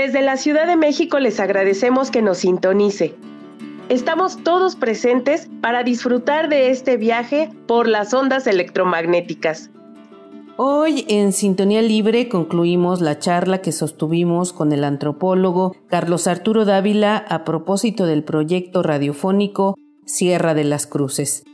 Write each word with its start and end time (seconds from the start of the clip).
Desde 0.00 0.22
la 0.22 0.38
Ciudad 0.38 0.66
de 0.66 0.76
México 0.76 1.18
les 1.18 1.40
agradecemos 1.40 2.10
que 2.10 2.22
nos 2.22 2.38
sintonice. 2.38 3.14
Estamos 3.90 4.42
todos 4.42 4.74
presentes 4.74 5.50
para 5.60 5.82
disfrutar 5.82 6.48
de 6.48 6.70
este 6.70 6.96
viaje 6.96 7.50
por 7.66 7.86
las 7.86 8.14
ondas 8.14 8.46
electromagnéticas. 8.46 9.68
Hoy 10.56 11.04
en 11.08 11.34
Sintonía 11.34 11.82
Libre 11.82 12.30
concluimos 12.30 13.02
la 13.02 13.18
charla 13.18 13.60
que 13.60 13.72
sostuvimos 13.72 14.54
con 14.54 14.72
el 14.72 14.84
antropólogo 14.84 15.76
Carlos 15.88 16.26
Arturo 16.28 16.64
Dávila 16.64 17.18
a 17.18 17.44
propósito 17.44 18.06
del 18.06 18.24
proyecto 18.24 18.82
radiofónico 18.82 19.76
Sierra 20.06 20.54
de 20.54 20.64
las 20.64 20.86
Cruces. 20.86 21.44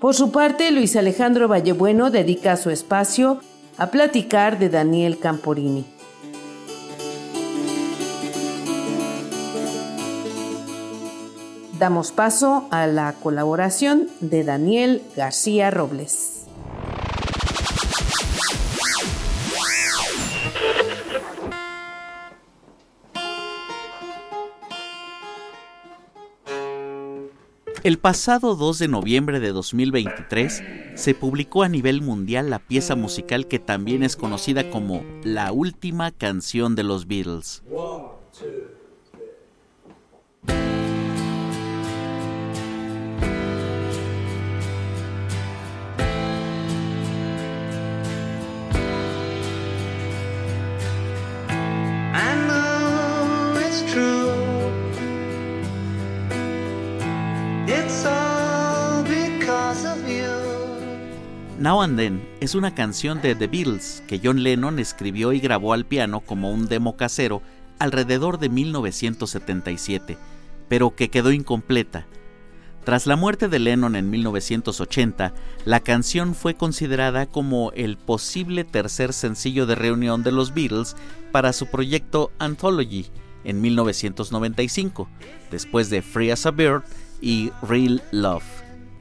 Por 0.00 0.14
su 0.14 0.30
parte, 0.30 0.70
Luis 0.70 0.94
Alejandro 0.94 1.48
Vallebueno 1.48 2.12
dedica 2.12 2.56
su 2.56 2.70
espacio 2.70 3.40
a 3.76 3.88
platicar 3.90 4.60
de 4.60 4.68
Daniel 4.68 5.18
Camporini. 5.18 5.97
Damos 11.78 12.10
paso 12.10 12.66
a 12.72 12.88
la 12.88 13.12
colaboración 13.12 14.08
de 14.20 14.42
Daniel 14.42 15.00
García 15.16 15.70
Robles. 15.70 16.46
El 27.84 27.98
pasado 27.98 28.56
2 28.56 28.80
de 28.80 28.88
noviembre 28.88 29.38
de 29.38 29.52
2023 29.52 30.64
se 30.96 31.14
publicó 31.14 31.62
a 31.62 31.68
nivel 31.68 32.02
mundial 32.02 32.50
la 32.50 32.58
pieza 32.58 32.96
musical 32.96 33.46
que 33.46 33.60
también 33.60 34.02
es 34.02 34.16
conocida 34.16 34.68
como 34.68 35.04
la 35.22 35.52
última 35.52 36.10
canción 36.10 36.74
de 36.74 36.82
los 36.82 37.06
Beatles. 37.06 37.62
Now 61.58 61.82
and 61.82 61.98
Then 61.98 62.28
es 62.40 62.54
una 62.54 62.72
canción 62.72 63.20
de 63.20 63.34
The 63.34 63.48
Beatles 63.48 64.04
que 64.06 64.20
John 64.22 64.44
Lennon 64.44 64.78
escribió 64.78 65.32
y 65.32 65.40
grabó 65.40 65.72
al 65.72 65.86
piano 65.86 66.20
como 66.20 66.52
un 66.52 66.68
demo 66.68 66.96
casero 66.96 67.42
alrededor 67.80 68.38
de 68.38 68.48
1977, 68.48 70.16
pero 70.68 70.94
que 70.94 71.10
quedó 71.10 71.32
incompleta. 71.32 72.06
Tras 72.84 73.08
la 73.08 73.16
muerte 73.16 73.48
de 73.48 73.58
Lennon 73.58 73.96
en 73.96 74.08
1980, 74.08 75.34
la 75.64 75.80
canción 75.80 76.36
fue 76.36 76.54
considerada 76.54 77.26
como 77.26 77.72
el 77.72 77.96
posible 77.96 78.62
tercer 78.62 79.12
sencillo 79.12 79.66
de 79.66 79.74
reunión 79.74 80.22
de 80.22 80.30
los 80.30 80.54
Beatles 80.54 80.94
para 81.32 81.52
su 81.52 81.66
proyecto 81.66 82.30
Anthology 82.38 83.06
en 83.42 83.60
1995, 83.60 85.08
después 85.50 85.90
de 85.90 86.02
Free 86.02 86.30
as 86.30 86.46
a 86.46 86.52
Bird 86.52 86.84
y 87.20 87.50
Real 87.62 88.00
Love. 88.12 88.57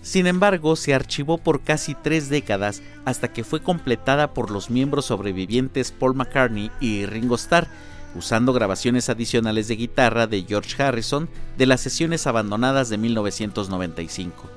Sin 0.08 0.26
embargo, 0.26 0.78
se 0.78 0.94
archivó 0.94 1.38
por 1.38 1.64
casi 1.64 1.94
tres 1.94 2.30
décadas 2.30 2.82
hasta 3.04 3.34
que 3.34 3.44
fue 3.44 3.62
completada 3.62 4.34
por 4.34 4.52
los 4.52 4.70
miembros 4.70 5.08
sobrevivientes 5.08 5.92
Paul 5.92 6.16
McCartney 6.16 6.72
y 6.80 7.06
Ringo 7.06 7.36
Starr, 7.36 7.68
usando 8.16 8.54
grabaciones 8.54 9.10
adicionales 9.10 9.68
de 9.68 9.76
guitarra 9.76 10.26
de 10.26 10.46
George 10.48 10.82
Harrison 10.82 11.28
de 11.58 11.66
las 11.66 11.82
sesiones 11.82 12.26
abandonadas 12.26 12.88
de 12.88 12.98
1995. 12.98 14.50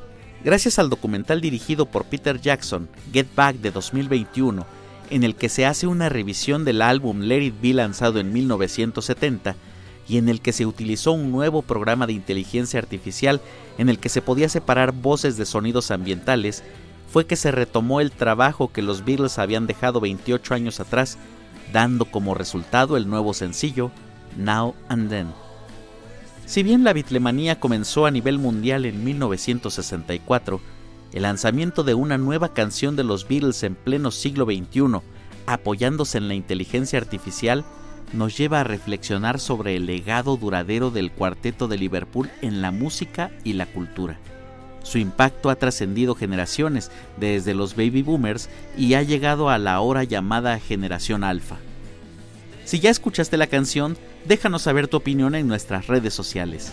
Gracias 0.44 0.78
al 0.78 0.88
documental 0.88 1.40
dirigido 1.40 1.86
por 1.86 2.04
Peter 2.04 2.40
Jackson, 2.40 2.88
Get 3.12 3.26
Back 3.34 3.56
de 3.56 3.72
2021, 3.72 4.64
en 5.10 5.24
el 5.24 5.34
que 5.34 5.48
se 5.48 5.66
hace 5.66 5.88
una 5.88 6.08
revisión 6.08 6.64
del 6.64 6.80
álbum 6.80 7.22
Let 7.22 7.42
It 7.42 7.60
Be 7.60 7.74
lanzado 7.74 8.20
en 8.20 8.32
1970, 8.32 9.56
y 10.08 10.18
en 10.18 10.28
el 10.28 10.40
que 10.40 10.52
se 10.52 10.66
utilizó 10.66 11.12
un 11.12 11.30
nuevo 11.30 11.62
programa 11.62 12.06
de 12.06 12.12
inteligencia 12.12 12.80
artificial 12.80 13.40
en 13.78 13.88
el 13.88 13.98
que 13.98 14.08
se 14.08 14.22
podía 14.22 14.48
separar 14.48 14.92
voces 14.92 15.36
de 15.36 15.46
sonidos 15.46 15.90
ambientales, 15.90 16.62
fue 17.10 17.26
que 17.26 17.36
se 17.36 17.50
retomó 17.50 18.00
el 18.00 18.12
trabajo 18.12 18.72
que 18.72 18.82
los 18.82 19.04
Beatles 19.04 19.38
habían 19.38 19.66
dejado 19.66 20.00
28 20.00 20.54
años 20.54 20.80
atrás, 20.80 21.18
dando 21.72 22.04
como 22.04 22.34
resultado 22.34 22.96
el 22.96 23.08
nuevo 23.08 23.34
sencillo 23.34 23.90
Now 24.36 24.74
and 24.88 25.10
Then. 25.10 25.28
Si 26.46 26.62
bien 26.62 26.82
la 26.84 26.92
bitlemanía 26.92 27.60
comenzó 27.60 28.06
a 28.06 28.10
nivel 28.10 28.38
mundial 28.38 28.84
en 28.84 29.04
1964, 29.04 30.60
el 31.12 31.22
lanzamiento 31.22 31.82
de 31.82 31.94
una 31.94 32.18
nueva 32.18 32.54
canción 32.54 32.96
de 32.96 33.04
los 33.04 33.26
Beatles 33.26 33.62
en 33.62 33.74
pleno 33.74 34.10
siglo 34.10 34.46
XXI, 34.46 35.00
apoyándose 35.46 36.18
en 36.18 36.28
la 36.28 36.34
inteligencia 36.34 36.98
artificial, 36.98 37.64
nos 38.12 38.36
lleva 38.36 38.60
a 38.60 38.64
reflexionar 38.64 39.38
sobre 39.40 39.76
el 39.76 39.86
legado 39.86 40.36
duradero 40.36 40.90
del 40.90 41.10
cuarteto 41.10 41.68
de 41.68 41.78
Liverpool 41.78 42.30
en 42.42 42.62
la 42.62 42.70
música 42.70 43.30
y 43.44 43.54
la 43.54 43.66
cultura. 43.66 44.18
Su 44.82 44.98
impacto 44.98 45.50
ha 45.50 45.56
trascendido 45.56 46.14
generaciones, 46.14 46.90
desde 47.18 47.54
los 47.54 47.76
baby 47.76 48.02
boomers, 48.02 48.48
y 48.76 48.94
ha 48.94 49.02
llegado 49.02 49.50
a 49.50 49.58
la 49.58 49.74
ahora 49.74 50.04
llamada 50.04 50.58
generación 50.58 51.22
alfa. 51.22 51.56
Si 52.64 52.80
ya 52.80 52.90
escuchaste 52.90 53.36
la 53.36 53.46
canción, 53.46 53.96
déjanos 54.26 54.62
saber 54.62 54.88
tu 54.88 54.96
opinión 54.96 55.34
en 55.34 55.48
nuestras 55.48 55.86
redes 55.86 56.14
sociales. 56.14 56.72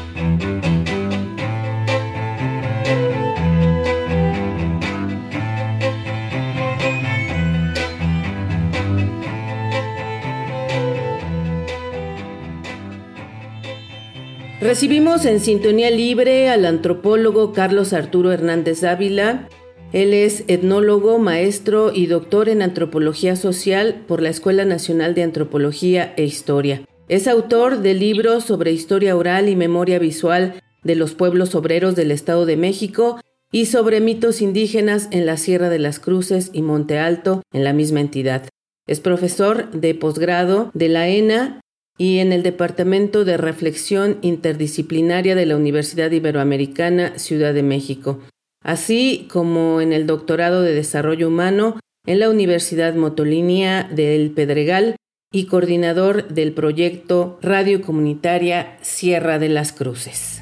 Recibimos 14.61 15.25
en 15.25 15.39
sintonía 15.39 15.89
libre 15.89 16.47
al 16.47 16.65
antropólogo 16.65 17.51
Carlos 17.51 17.93
Arturo 17.93 18.31
Hernández 18.31 18.83
Ávila. 18.83 19.49
Él 19.91 20.13
es 20.13 20.43
etnólogo, 20.47 21.17
maestro 21.17 21.91
y 21.91 22.05
doctor 22.05 22.47
en 22.47 22.61
antropología 22.61 23.35
social 23.35 24.05
por 24.07 24.21
la 24.21 24.29
Escuela 24.29 24.63
Nacional 24.63 25.15
de 25.15 25.23
Antropología 25.23 26.13
e 26.15 26.23
Historia. 26.23 26.83
Es 27.11 27.27
autor 27.27 27.79
de 27.81 27.93
libros 27.93 28.45
sobre 28.45 28.71
historia 28.71 29.17
oral 29.17 29.49
y 29.49 29.57
memoria 29.57 29.99
visual 29.99 30.53
de 30.81 30.95
los 30.95 31.13
pueblos 31.13 31.55
obreros 31.55 31.93
del 31.93 32.09
Estado 32.09 32.45
de 32.45 32.55
México 32.55 33.19
y 33.51 33.65
sobre 33.65 33.99
mitos 33.99 34.41
indígenas 34.41 35.09
en 35.11 35.25
la 35.25 35.35
Sierra 35.35 35.67
de 35.67 35.77
las 35.77 35.99
Cruces 35.99 36.51
y 36.53 36.61
Monte 36.61 36.99
Alto 36.99 37.41
en 37.51 37.65
la 37.65 37.73
misma 37.73 37.99
entidad. 37.99 38.47
Es 38.87 39.01
profesor 39.01 39.69
de 39.71 39.93
posgrado 39.93 40.71
de 40.73 40.87
la 40.87 41.09
ENA 41.09 41.59
y 41.97 42.19
en 42.19 42.31
el 42.31 42.43
Departamento 42.43 43.25
de 43.25 43.35
Reflexión 43.35 44.17
Interdisciplinaria 44.21 45.35
de 45.35 45.45
la 45.45 45.57
Universidad 45.57 46.11
Iberoamericana 46.11 47.19
Ciudad 47.19 47.53
de 47.53 47.61
México, 47.61 48.19
así 48.63 49.27
como 49.29 49.81
en 49.81 49.91
el 49.91 50.07
Doctorado 50.07 50.61
de 50.61 50.73
Desarrollo 50.73 51.27
Humano 51.27 51.77
en 52.05 52.19
la 52.19 52.29
Universidad 52.29 52.95
Motolinia 52.95 53.83
del 53.93 54.31
Pedregal 54.31 54.95
y 55.33 55.45
coordinador 55.45 56.27
del 56.27 56.51
proyecto 56.51 57.39
Radio 57.41 57.81
Comunitaria 57.81 58.77
Sierra 58.81 59.39
de 59.39 59.47
las 59.47 59.71
Cruces. 59.71 60.41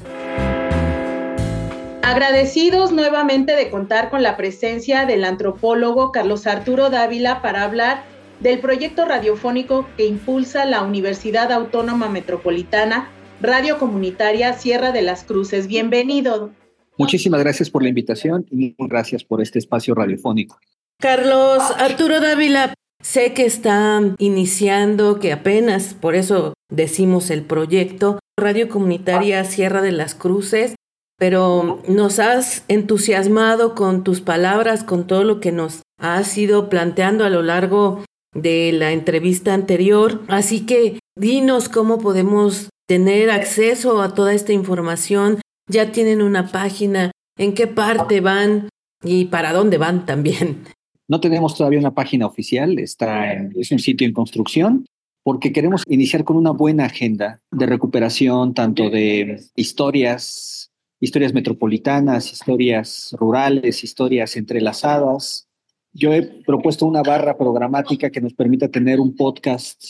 Agradecidos 2.02 2.90
nuevamente 2.90 3.54
de 3.54 3.70
contar 3.70 4.10
con 4.10 4.24
la 4.24 4.36
presencia 4.36 5.06
del 5.06 5.24
antropólogo 5.24 6.10
Carlos 6.10 6.48
Arturo 6.48 6.90
Dávila 6.90 7.40
para 7.40 7.62
hablar 7.62 8.02
del 8.40 8.58
proyecto 8.58 9.04
radiofónico 9.04 9.86
que 9.96 10.06
impulsa 10.06 10.64
la 10.64 10.82
Universidad 10.82 11.52
Autónoma 11.52 12.08
Metropolitana 12.08 13.08
Radio 13.40 13.78
Comunitaria 13.78 14.54
Sierra 14.54 14.90
de 14.90 15.02
las 15.02 15.22
Cruces. 15.22 15.68
Bienvenido. 15.68 16.50
Muchísimas 16.98 17.40
gracias 17.40 17.70
por 17.70 17.84
la 17.84 17.90
invitación 17.90 18.44
y 18.50 18.74
gracias 18.76 19.22
por 19.22 19.40
este 19.40 19.60
espacio 19.60 19.94
radiofónico. 19.94 20.58
Carlos 20.98 21.62
Arturo 21.78 22.20
Dávila, 22.20 22.74
sé 23.00 23.32
que 23.34 23.44
está 23.44 24.00
iniciando, 24.18 25.18
que 25.18 25.32
apenas, 25.32 25.94
por 25.94 26.14
eso 26.14 26.54
decimos 26.70 27.30
el 27.30 27.42
proyecto 27.42 28.18
Radio 28.38 28.68
Comunitaria 28.68 29.44
Sierra 29.44 29.82
de 29.82 29.92
las 29.92 30.14
Cruces, 30.14 30.74
pero 31.18 31.82
nos 31.86 32.18
has 32.18 32.64
entusiasmado 32.68 33.74
con 33.74 34.04
tus 34.04 34.20
palabras, 34.20 34.84
con 34.84 35.06
todo 35.06 35.24
lo 35.24 35.40
que 35.40 35.52
nos 35.52 35.82
has 35.98 36.36
ido 36.38 36.70
planteando 36.70 37.24
a 37.24 37.30
lo 37.30 37.42
largo 37.42 38.02
de 38.34 38.72
la 38.72 38.92
entrevista 38.92 39.52
anterior. 39.52 40.22
Así 40.28 40.64
que 40.64 40.98
dinos 41.16 41.68
cómo 41.68 41.98
podemos 41.98 42.70
tener 42.88 43.30
acceso 43.30 44.00
a 44.00 44.14
toda 44.14 44.32
esta 44.32 44.52
información. 44.52 45.40
Ya 45.68 45.92
tienen 45.92 46.22
una 46.22 46.46
página, 46.48 47.10
en 47.36 47.54
qué 47.54 47.66
parte 47.66 48.20
van 48.20 48.68
y 49.04 49.26
para 49.26 49.52
dónde 49.52 49.78
van 49.78 50.06
también. 50.06 50.64
No 51.10 51.18
tenemos 51.18 51.56
todavía 51.56 51.80
una 51.80 51.92
página 51.92 52.24
oficial, 52.24 52.78
está 52.78 53.32
es 53.32 53.72
un 53.72 53.80
sitio 53.80 54.06
en 54.06 54.12
construcción 54.12 54.86
porque 55.24 55.52
queremos 55.52 55.82
iniciar 55.88 56.22
con 56.22 56.36
una 56.36 56.52
buena 56.52 56.84
agenda 56.84 57.40
de 57.50 57.66
recuperación 57.66 58.54
tanto 58.54 58.90
de 58.90 59.40
historias, 59.56 60.70
historias 61.00 61.34
metropolitanas, 61.34 62.32
historias 62.32 63.12
rurales, 63.18 63.82
historias 63.82 64.36
entrelazadas. 64.36 65.48
Yo 65.92 66.12
he 66.14 66.22
propuesto 66.22 66.86
una 66.86 67.02
barra 67.02 67.36
programática 67.36 68.10
que 68.10 68.20
nos 68.20 68.34
permita 68.34 68.68
tener 68.68 69.00
un 69.00 69.16
podcast 69.16 69.86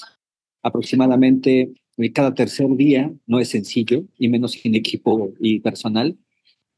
aproximadamente 0.62 1.74
cada 2.14 2.34
tercer 2.34 2.74
día. 2.76 3.12
No 3.26 3.40
es 3.40 3.50
sencillo, 3.50 4.04
y 4.16 4.30
menos 4.30 4.52
sin 4.52 4.74
equipo 4.74 5.34
y 5.38 5.60
personal, 5.60 6.16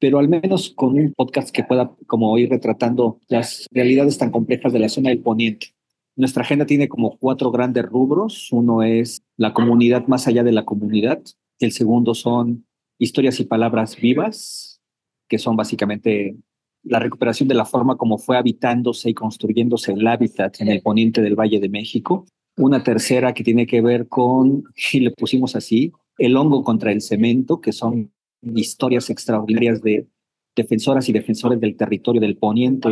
pero 0.03 0.19
al 0.19 0.29
menos 0.29 0.71
con 0.75 0.99
un 0.99 1.13
podcast 1.13 1.51
que 1.51 1.63
pueda 1.63 1.95
como 2.09 2.37
ir 2.37 2.51
retratando 2.51 3.21
las 3.29 3.69
realidades 3.71 4.19
tan 4.19 4.33
complejas 4.33 4.73
de 4.73 4.81
la 4.81 4.89
zona 4.89 5.11
del 5.11 5.21
poniente. 5.21 5.69
Nuestra 6.17 6.43
agenda 6.43 6.67
tiene 6.67 6.89
como 6.89 7.17
cuatro 7.19 7.53
grandes 7.53 7.85
rubros. 7.85 8.51
Uno 8.51 8.83
es 8.83 9.23
la 9.37 9.55
comunidad 9.55 10.09
más 10.09 10.27
allá 10.27 10.43
de 10.43 10.51
la 10.51 10.65
comunidad. 10.65 11.23
El 11.61 11.71
segundo 11.71 12.17
son 12.17 12.67
historias 12.99 13.39
y 13.39 13.45
palabras 13.45 13.95
vivas, 13.95 14.81
que 15.29 15.39
son 15.39 15.55
básicamente 15.55 16.35
la 16.83 16.99
recuperación 16.99 17.49
de 17.49 17.55
la 17.55 17.65
forma 17.65 17.97
como 17.97 18.19
fue 18.19 18.37
habitándose 18.37 19.09
y 19.09 19.15
construyéndose 19.15 19.93
el 19.93 20.05
hábitat 20.05 20.63
en 20.63 20.67
el 20.67 20.83
poniente 20.83 21.23
del 21.23 21.37
Valle 21.37 21.61
de 21.61 21.69
México. 21.69 22.27
Una 22.57 22.83
tercera 22.83 23.35
que 23.35 23.45
tiene 23.45 23.69
que 23.69 23.81
ver 23.81 24.09
con, 24.09 24.65
y 24.93 24.99
le 24.99 25.13
pusimos 25.13 25.55
así, 25.55 25.93
el 26.19 26.37
hongo 26.37 26.65
contra 26.65 26.91
el 26.91 27.03
cemento, 27.03 27.61
que 27.61 27.71
son 27.71 28.11
historias 28.43 29.11
extraordinarias 29.11 29.83
de 29.83 30.07
defensoras 30.55 31.09
y 31.09 31.13
defensores 31.13 31.61
del 31.61 31.77
territorio 31.77 32.21
del 32.21 32.37
poniente 32.37 32.91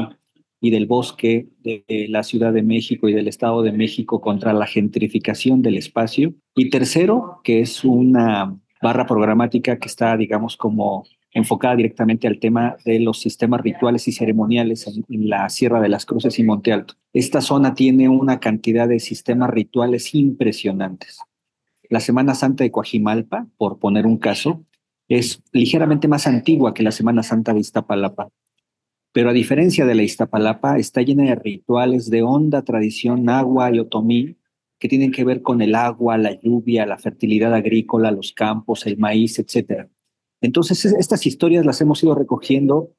y 0.61 0.70
del 0.70 0.87
bosque 0.87 1.49
de 1.62 2.06
la 2.08 2.23
Ciudad 2.23 2.52
de 2.52 2.62
México 2.62 3.08
y 3.08 3.14
del 3.14 3.29
Estado 3.29 3.62
de 3.62 3.73
México 3.73 4.20
contra 4.20 4.52
la 4.52 4.67
gentrificación 4.67 5.62
del 5.62 5.76
espacio. 5.76 6.35
Y 6.55 6.70
tercero, 6.70 7.41
que 7.43 7.61
es 7.61 7.85
una 7.85 8.58
barra 8.82 9.06
programática 9.06 9.79
que 9.79 9.88
está, 9.88 10.17
digamos, 10.17 10.56
como 10.56 11.05
enfocada 11.32 11.76
directamente 11.76 12.26
al 12.26 12.41
tema 12.41 12.76
de 12.85 12.99
los 12.99 13.20
sistemas 13.20 13.61
rituales 13.61 14.08
y 14.08 14.12
ceremoniales 14.12 14.87
en, 14.87 15.05
en, 15.08 15.29
la 15.29 15.49
Sierra 15.49 15.81
de 15.81 15.88
las 15.88 16.05
Cruces 16.05 16.38
y 16.38 16.43
Monte 16.43 16.73
Alto. 16.73 16.94
Esta 17.12 17.41
zona 17.41 17.75
tiene 17.75 18.08
una 18.08 18.41
cantidad 18.41 18.88
de 18.88 18.99
sistemas 18.99 19.50
rituales 19.50 20.14
impresionantes. 20.14 21.20
La 21.88 22.00
Semana 22.00 22.35
Santa 22.35 22.64
de 22.64 22.70
Coajimalpa, 22.70 23.47
por 23.56 23.79
poner 23.79 24.06
un 24.06 24.19
caso, 24.19 24.64
es 25.11 25.43
ligeramente 25.53 26.07
más 26.07 26.29
antigua 26.29 26.73
que 26.73 26.85
la 26.85 26.93
Semana 26.93 27.25
Santa 27.25 27.53
de 27.53 27.61
Iztapalapa. 27.61 28.31
Pero 29.12 29.31
a 29.31 29.33
diferencia 29.33 29.85
de 29.85 29.97
la 29.97 30.05
Iztapalapa, 30.05 30.79
está 30.79 31.03
llena 31.03 31.25
de 31.25 31.35
rituales 31.35 32.11
de 32.11 32.23
honda 32.23 32.62
tradición 32.62 33.29
agua 33.29 33.75
y 33.75 33.81
otomí 33.81 34.37
que 34.79 34.89
tienen 34.89 35.11
que 35.11 35.25
ver 35.25 35.43
con 35.43 35.62
el 35.62 35.75
agua, 35.75 36.17
la 36.17 36.41
lluvia, 36.41 36.87
la 36.87 36.97
fertilidad 36.97 37.53
agrícola, 37.53 38.12
los 38.12 38.33
campos, 38.33 38.87
el 38.87 38.99
maíz, 38.99 39.41
etc. 39.41 39.89
Entonces, 40.41 40.85
estas 40.85 41.27
historias 41.27 41.67
las 41.67 41.81
hemos 41.81 42.03
ido 42.05 42.15
recogiendo 42.15 42.95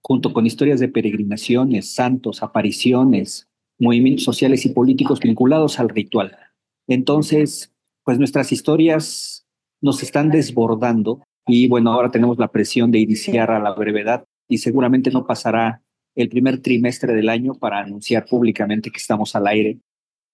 junto 0.00 0.32
con 0.32 0.46
historias 0.46 0.78
de 0.78 0.88
peregrinaciones, 0.88 1.92
santos, 1.92 2.44
apariciones, 2.44 3.48
movimientos 3.76 4.24
sociales 4.24 4.64
y 4.64 4.68
políticos 4.68 5.18
vinculados 5.18 5.80
al 5.80 5.88
ritual. 5.88 6.36
Entonces, 6.86 7.74
pues 8.04 8.18
nuestras 8.18 8.52
historias 8.52 9.47
nos 9.80 10.02
están 10.02 10.30
desbordando 10.30 11.22
y 11.46 11.68
bueno, 11.68 11.92
ahora 11.92 12.10
tenemos 12.10 12.38
la 12.38 12.48
presión 12.48 12.90
de 12.90 12.98
iniciar 12.98 13.50
a 13.50 13.58
la 13.58 13.72
brevedad 13.72 14.24
y 14.48 14.58
seguramente 14.58 15.10
no 15.10 15.26
pasará 15.26 15.82
el 16.14 16.28
primer 16.28 16.60
trimestre 16.60 17.14
del 17.14 17.28
año 17.28 17.54
para 17.54 17.78
anunciar 17.78 18.26
públicamente 18.26 18.90
que 18.90 18.98
estamos 18.98 19.34
al 19.36 19.46
aire 19.46 19.78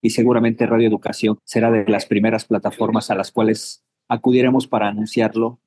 y 0.03 0.11
seguramente 0.11 0.67
Radio 0.67 0.89
Educación 0.89 1.39
será 1.45 1.71
de 1.71 1.85
las 1.87 2.07
primeras 2.07 2.45
plataformas 2.45 3.11
a 3.11 3.15
las 3.15 3.33
cuales 3.33 3.85
acudiremos 4.09 4.67
para 4.67 4.89
anunciarlo 4.89 5.61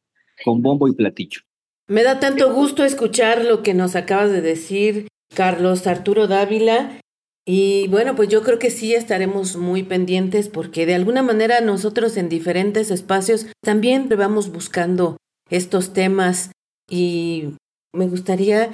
con 0.44 0.62
bombo 0.62 0.88
y 0.88 0.94
platillo. 0.94 1.42
Me 1.88 2.04
da 2.04 2.20
tanto 2.20 2.54
gusto 2.54 2.84
escuchar 2.84 3.46
lo 3.46 3.64
que 3.64 3.74
nos 3.74 3.96
acabas 3.96 4.32
de 4.32 4.42
decir, 4.42 5.08
Carlos 5.34 5.88
Arturo 5.88 6.28
Dávila, 6.28 7.00
y 7.50 7.88
bueno, 7.88 8.14
pues 8.18 8.28
yo 8.28 8.44
creo 8.44 8.60
que 8.60 8.70
sí 8.70 8.94
estaremos 8.94 9.56
muy 9.56 9.84
pendientes 9.84 10.50
porque 10.50 10.86
de 10.86 10.96
alguna 10.96 11.24
manera 11.24 11.62
nosotros 11.62 12.18
en 12.18 12.28
diferentes 12.28 12.92
espacios 12.92 13.48
también 13.64 14.10
vamos 14.10 14.52
buscando 14.52 15.16
estos 15.50 15.94
temas 15.94 16.52
y 16.90 17.54
me 17.94 18.10
gustaría 18.10 18.72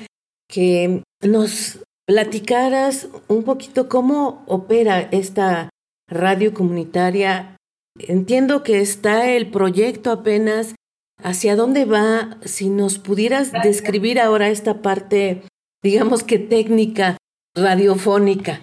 que 0.50 1.04
nos 1.22 1.84
platicaras 2.08 3.10
un 3.28 3.44
poquito 3.44 3.88
cómo 3.88 4.44
opera 4.48 5.02
esta 5.12 5.70
radio 6.10 6.56
comunitaria. 6.56 7.58
Entiendo 8.00 8.64
que 8.64 8.82
está 8.82 9.30
el 9.30 9.52
proyecto 9.52 10.12
apenas. 10.12 10.74
¿Hacia 11.22 11.56
dónde 11.56 11.86
va? 11.86 12.40
Si 12.44 12.70
nos 12.70 12.98
pudieras 12.98 13.52
describir 13.52 14.20
ahora 14.20 14.50
esta 14.50 14.82
parte, 14.82 15.44
digamos 15.84 16.24
que 16.24 16.40
técnica 16.40 17.18
radiofónica. 17.56 18.62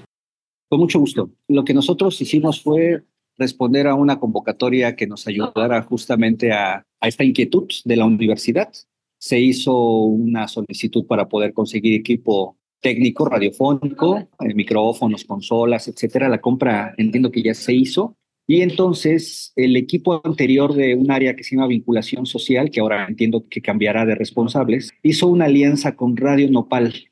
Con 0.69 0.81
mucho 0.81 0.99
gusto. 0.99 1.31
Lo 1.49 1.65
que 1.65 1.75
nosotros 1.75 2.21
hicimos 2.21 2.63
fue 2.63 3.05
responder 3.37 3.87
a 3.87 3.95
una 3.95 4.21
convocatoria 4.21 4.95
que 4.95 5.07
nos 5.07 5.27
ayudara 5.27 5.83
justamente 5.83 6.53
a, 6.53 6.85
esta 7.01 7.25
inquietud 7.25 7.67
de 7.85 7.97
la 7.97 8.05
universidad. 8.05 8.71
Se 9.19 9.41
hizo 9.41 9.75
una 9.75 10.47
solicitud 10.49 11.07
para 11.07 11.29
poder 11.29 11.55
conseguir 11.55 11.95
equipo 11.95 12.59
técnico, 12.81 13.27
radiofónico, 13.27 14.19
eh, 14.19 14.55
micrófonos, 14.55 15.25
consolas, 15.25 15.89
etcétera. 15.89 16.29
La 16.29 16.41
compra 16.41 16.95
entiendo 16.99 17.31
que 17.31 17.43
ya 17.43 17.55
se 17.55 17.75
hizo. 17.75 18.17
Y 18.47 18.63
entonces 18.63 19.53
el 19.57 19.77
equipo 19.77 20.21
anterior 20.25 20.75
de 20.75 20.95
un 20.95 21.11
área 21.11 21.37
que 21.37 21.45
se 21.45 21.55
llama 21.55 21.69
vinculación 21.69 22.27
social, 22.27 22.71
que 22.71 22.81
ahora 22.81 23.07
entiendo 23.09 23.47
que 23.49 23.63
cambiará 23.63 24.05
de 24.05 24.15
responsables, 24.15 24.93
hizo 25.03 25.29
una 25.29 25.45
alianza 25.47 25.97
con 25.97 26.17
Radio 26.17 26.51
Nopal, 26.51 27.10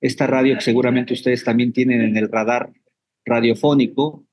esta 0.00 0.26
radio 0.26 0.54
que 0.54 0.62
seguramente 0.62 1.12
ustedes 1.12 1.44
también 1.44 1.72
tienen 1.72 2.00
en 2.00 2.16
el 2.16 2.30
radar 2.30 2.72
radiofónico 3.24 4.24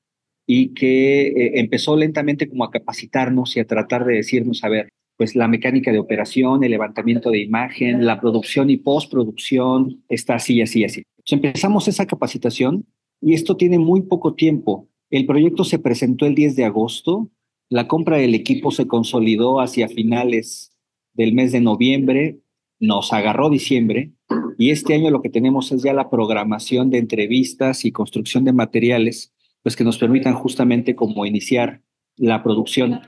y 0.46 0.72
que 0.74 1.28
eh, 1.28 1.60
empezó 1.60 1.96
lentamente 1.96 2.48
como 2.48 2.64
a 2.64 2.70
capacitarnos 2.70 3.56
y 3.56 3.60
a 3.60 3.66
tratar 3.66 4.04
de 4.04 4.14
decirnos, 4.14 4.64
a 4.64 4.68
ver, 4.68 4.88
pues 5.16 5.34
la 5.36 5.48
mecánica 5.48 5.92
de 5.92 5.98
operación, 5.98 6.64
el 6.64 6.70
levantamiento 6.70 7.30
de 7.30 7.40
imagen, 7.40 8.06
la 8.06 8.20
producción 8.20 8.70
y 8.70 8.76
postproducción 8.76 10.04
está 10.08 10.36
así, 10.36 10.62
así, 10.62 10.84
así. 10.84 11.02
Empezamos 11.26 11.88
esa 11.88 12.06
capacitación 12.06 12.86
y 13.20 13.34
esto 13.34 13.56
tiene 13.56 13.78
muy 13.78 14.02
poco 14.02 14.34
tiempo. 14.34 14.88
El 15.10 15.26
proyecto 15.26 15.64
se 15.64 15.78
presentó 15.78 16.24
el 16.24 16.34
10 16.34 16.56
de 16.56 16.64
agosto, 16.64 17.30
la 17.68 17.88
compra 17.88 18.16
del 18.16 18.34
equipo 18.34 18.70
se 18.70 18.86
consolidó 18.86 19.60
hacia 19.60 19.88
finales 19.88 20.72
del 21.12 21.34
mes 21.34 21.52
de 21.52 21.60
noviembre, 21.60 22.38
nos 22.78 23.12
agarró 23.12 23.50
diciembre 23.50 24.12
y 24.58 24.70
este 24.70 24.94
año 24.94 25.10
lo 25.10 25.22
que 25.22 25.30
tenemos 25.30 25.70
es 25.72 25.82
ya 25.82 25.92
la 25.92 26.10
programación 26.10 26.90
de 26.90 26.98
entrevistas 26.98 27.84
y 27.84 27.92
construcción 27.92 28.44
de 28.44 28.52
materiales, 28.52 29.32
pues 29.62 29.76
que 29.76 29.84
nos 29.84 29.98
permitan 29.98 30.34
justamente 30.34 30.96
como 30.96 31.24
iniciar 31.26 31.82
la 32.16 32.42
producción. 32.42 33.00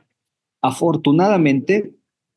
Afortunadamente, 0.62 1.94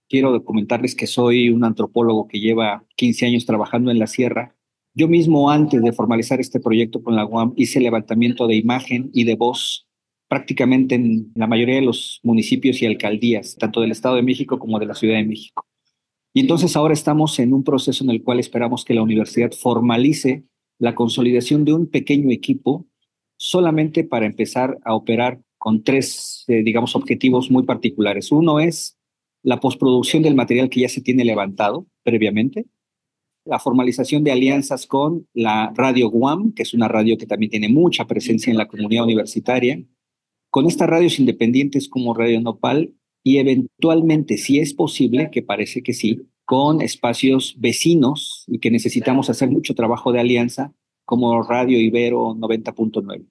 quiero 0.09 0.43
comentarles 0.43 0.95
que 0.95 1.07
soy 1.07 1.49
un 1.49 1.63
antropólogo 1.63 2.27
que 2.27 2.39
lleva 2.39 2.85
15 2.95 3.27
años 3.27 3.45
trabajando 3.45 3.91
en 3.91 3.99
la 3.99 4.07
sierra. 4.07 4.55
Yo 4.95 5.07
mismo, 5.07 5.49
antes 5.49 5.81
de 5.81 5.93
formalizar 5.93 6.39
este 6.39 6.59
proyecto 6.59 7.03
con 7.03 7.15
la 7.15 7.25
UAM, 7.25 7.53
hice 7.55 7.79
levantamiento 7.79 8.47
de 8.47 8.55
imagen 8.55 9.09
y 9.13 9.23
de 9.23 9.35
voz 9.35 9.87
prácticamente 10.27 10.95
en 10.95 11.31
la 11.35 11.45
mayoría 11.45 11.75
de 11.75 11.81
los 11.81 12.19
municipios 12.23 12.81
y 12.81 12.87
alcaldías, 12.87 13.55
tanto 13.59 13.81
del 13.81 13.91
Estado 13.91 14.15
de 14.15 14.23
México 14.23 14.57
como 14.57 14.79
de 14.79 14.87
la 14.87 14.95
Ciudad 14.95 15.17
de 15.17 15.25
México. 15.25 15.67
Y 16.33 16.41
entonces 16.41 16.75
ahora 16.75 16.93
estamos 16.93 17.37
en 17.39 17.53
un 17.53 17.63
proceso 17.63 18.03
en 18.03 18.09
el 18.09 18.23
cual 18.23 18.39
esperamos 18.39 18.83
que 18.83 18.95
la 18.95 19.03
universidad 19.03 19.51
formalice 19.51 20.43
la 20.79 20.95
consolidación 20.95 21.63
de 21.63 21.73
un 21.73 21.87
pequeño 21.87 22.31
equipo 22.31 22.87
solamente 23.37 24.03
para 24.03 24.25
empezar 24.25 24.79
a 24.83 24.95
operar 24.95 25.41
con 25.57 25.83
tres, 25.83 26.43
eh, 26.47 26.63
digamos, 26.63 26.95
objetivos 26.95 27.51
muy 27.51 27.63
particulares. 27.63 28.31
Uno 28.31 28.59
es 28.59 28.97
la 29.43 29.59
postproducción 29.59 30.23
del 30.23 30.35
material 30.35 30.69
que 30.69 30.81
ya 30.81 30.89
se 30.89 31.01
tiene 31.01 31.23
levantado 31.23 31.87
previamente, 32.03 32.65
la 33.45 33.59
formalización 33.59 34.23
de 34.23 34.31
alianzas 34.31 34.87
con 34.87 35.27
la 35.33 35.71
radio 35.75 36.09
Guam, 36.09 36.53
que 36.53 36.63
es 36.63 36.73
una 36.73 36.87
radio 36.87 37.17
que 37.17 37.25
también 37.25 37.49
tiene 37.51 37.69
mucha 37.69 38.05
presencia 38.07 38.51
en 38.51 38.57
la 38.57 38.67
comunidad 38.67 39.03
universitaria, 39.03 39.83
con 40.49 40.65
estas 40.65 40.89
radios 40.89 41.19
independientes 41.19 41.89
como 41.89 42.13
Radio 42.13 42.39
Nopal 42.39 42.93
y 43.23 43.37
eventualmente, 43.37 44.37
si 44.37 44.59
es 44.59 44.73
posible, 44.73 45.29
que 45.31 45.41
parece 45.41 45.81
que 45.81 45.93
sí, 45.93 46.27
con 46.45 46.81
espacios 46.81 47.55
vecinos 47.57 48.43
y 48.47 48.59
que 48.59 48.69
necesitamos 48.69 49.29
hacer 49.29 49.49
mucho 49.49 49.75
trabajo 49.75 50.11
de 50.11 50.19
alianza 50.19 50.73
como 51.05 51.41
Radio 51.41 51.79
Ibero 51.79 52.35
90.9. 52.35 53.25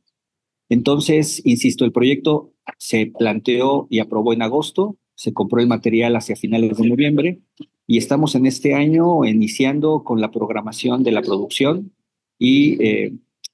Entonces, 0.68 1.42
insisto, 1.44 1.84
el 1.84 1.92
proyecto 1.92 2.52
se 2.78 3.06
planteó 3.06 3.86
y 3.90 3.98
aprobó 3.98 4.32
en 4.32 4.42
agosto, 4.42 4.96
se 5.14 5.34
compró 5.34 5.60
el 5.60 5.66
material 5.66 6.16
hacia 6.16 6.36
finales 6.36 6.78
de 6.78 6.88
noviembre 6.88 7.40
y 7.86 7.98
estamos 7.98 8.34
en 8.34 8.46
este 8.46 8.74
año 8.74 9.24
iniciando 9.24 10.02
con 10.04 10.20
la 10.20 10.30
programación 10.30 11.02
de 11.02 11.12
la 11.12 11.20
producción 11.20 11.92
y 12.38 12.82
eh, 12.82 13.12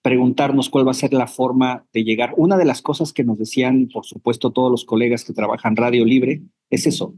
preguntarnos 0.09 0.71
cuál 0.71 0.87
va 0.87 0.93
a 0.93 0.95
ser 0.95 1.13
la 1.13 1.27
forma 1.27 1.85
de 1.93 2.03
llegar. 2.03 2.33
Una 2.39 2.57
de 2.57 2.65
las 2.65 2.81
cosas 2.81 3.13
que 3.13 3.25
nos 3.25 3.37
decían, 3.37 3.89
por 3.93 4.07
supuesto, 4.07 4.53
todos 4.53 4.71
los 4.71 4.87
colegas 4.87 5.23
que 5.23 5.35
trabajan 5.35 5.77
radio 5.77 6.03
libre, 6.07 6.41
es 6.71 6.87
eso, 6.87 7.15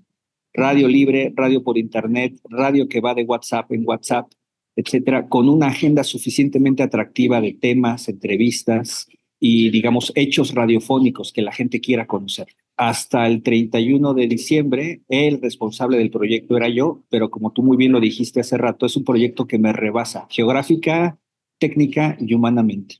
radio 0.53 0.89
libre, 0.89 1.33
radio 1.37 1.63
por 1.63 1.79
internet, 1.79 2.41
radio 2.49 2.89
que 2.89 3.01
va 3.01 3.15
de 3.15 3.23
WhatsApp 3.23 3.71
en 3.71 3.87
WhatsApp, 3.87 4.33
etcétera, 4.75 5.29
con 5.29 5.49
una 5.49 5.69
agenda 5.69 6.03
suficientemente 6.03 6.83
atractiva 6.83 7.41
de 7.41 7.53
temas, 7.53 8.09
entrevistas 8.09 9.07
y, 9.39 9.71
digamos, 9.71 10.11
hechos 10.17 10.53
radiofónicos 10.53 11.33
que 11.33 11.43
la 11.43 11.53
gente 11.53 11.81
quiera 11.81 12.09
conocer. 12.09 12.49
Hasta 12.77 13.25
el 13.29 13.45
31 13.45 14.15
de 14.15 14.27
diciembre, 14.27 15.03
el 15.09 15.41
responsable 15.41 15.97
del 15.97 16.11
proyecto 16.11 16.57
era 16.57 16.69
yo, 16.69 17.05
pero 17.09 17.31
como 17.31 17.53
tú 17.53 17.63
muy 17.63 17.77
bien 17.77 17.93
lo 17.93 18.01
dijiste 18.01 18.41
hace 18.41 18.59
rato, 18.59 18.85
es 18.85 18.97
un 18.97 19.05
proyecto 19.05 19.47
que 19.47 19.61
me 19.61 19.73
rebasa 19.73 20.27
geográfica, 20.29 21.21
técnica 21.61 22.17
y 22.19 22.35
humanamente. 22.35 22.97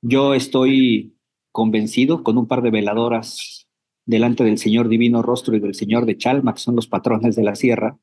Yo 0.00 0.32
estoy 0.32 1.18
convencido 1.52 2.24
con 2.24 2.38
un 2.38 2.46
par 2.46 2.62
de 2.62 2.70
veladoras 2.70 3.68
delante 4.06 4.44
del 4.44 4.56
Señor 4.56 4.88
Divino 4.88 5.22
Rostro 5.22 5.54
y 5.54 5.60
del 5.60 5.74
Señor 5.74 6.06
de 6.06 6.16
Chalma, 6.16 6.54
que 6.54 6.60
son 6.60 6.76
los 6.76 6.86
patrones 6.86 7.36
de 7.36 7.42
la 7.42 7.54
sierra, 7.54 7.98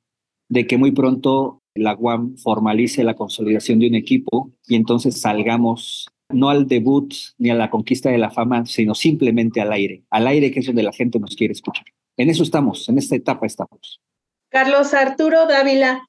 de 0.48 0.68
que 0.68 0.78
muy 0.78 0.92
pronto 0.92 1.62
la 1.76 1.96
UAM 1.96 2.38
formalice 2.38 3.04
la 3.04 3.16
consolidación 3.16 3.80
de 3.80 3.88
un 3.88 3.96
equipo 3.96 4.52
y 4.68 4.76
entonces 4.76 5.20
salgamos 5.20 6.08
no 6.30 6.50
al 6.50 6.68
debut 6.68 7.14
ni 7.38 7.50
a 7.50 7.56
la 7.56 7.70
conquista 7.70 8.10
de 8.10 8.18
la 8.18 8.30
fama, 8.30 8.66
sino 8.66 8.94
simplemente 8.94 9.62
al 9.62 9.72
aire, 9.72 10.04
al 10.10 10.28
aire 10.28 10.52
que 10.52 10.60
es 10.60 10.68
donde 10.68 10.84
la 10.84 10.94
gente 10.94 11.20
nos 11.20 11.36
quiere 11.36 11.54
escuchar. 11.54 11.86
En 12.18 12.30
eso 12.30 12.44
estamos, 12.44 12.88
en 12.90 12.98
esta 12.98 13.16
etapa 13.16 13.46
estamos. 13.46 14.02
Carlos 14.50 14.94
Arturo 14.94 15.48
Dávila, 15.48 16.09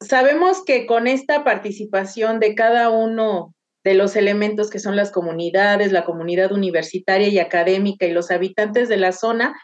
Sabemos 0.00 0.62
que 0.64 0.86
con 0.86 1.06
esta 1.06 1.44
participación 1.44 2.38
de 2.38 2.54
cada 2.54 2.90
uno 2.90 3.54
de 3.84 3.94
los 3.94 4.16
elementos 4.16 4.68
que 4.68 4.78
son 4.78 4.96
las 4.96 5.10
comunidades, 5.10 5.92
la 5.92 6.04
comunidad 6.04 6.52
universitaria 6.52 7.28
y 7.28 7.38
académica 7.38 8.06
y 8.06 8.12
los 8.12 8.30
habitantes 8.30 8.88
de 8.88 8.96
la 8.96 9.12
zona, 9.12 9.56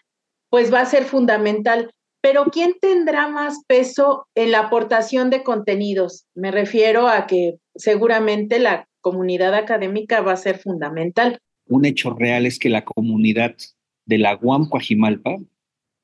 pues 0.48 0.72
va 0.72 0.80
a 0.80 0.86
ser 0.86 1.04
fundamental. 1.04 1.90
Pero 2.22 2.44
¿quién 2.52 2.74
tendrá 2.80 3.26
más 3.28 3.64
peso 3.66 4.28
en 4.36 4.52
la 4.52 4.60
aportación 4.60 5.28
de 5.28 5.42
contenidos? 5.42 6.26
Me 6.34 6.52
refiero 6.52 7.08
a 7.08 7.26
que 7.26 7.56
seguramente 7.74 8.60
la 8.60 8.86
comunidad 9.00 9.54
académica 9.54 10.20
va 10.20 10.32
a 10.32 10.36
ser 10.36 10.58
fundamental. 10.58 11.38
Un 11.66 11.84
hecho 11.84 12.10
real 12.10 12.46
es 12.46 12.58
que 12.58 12.68
la 12.68 12.84
comunidad 12.84 13.56
de 14.06 14.18
la 14.18 14.38
UAM 14.40 14.68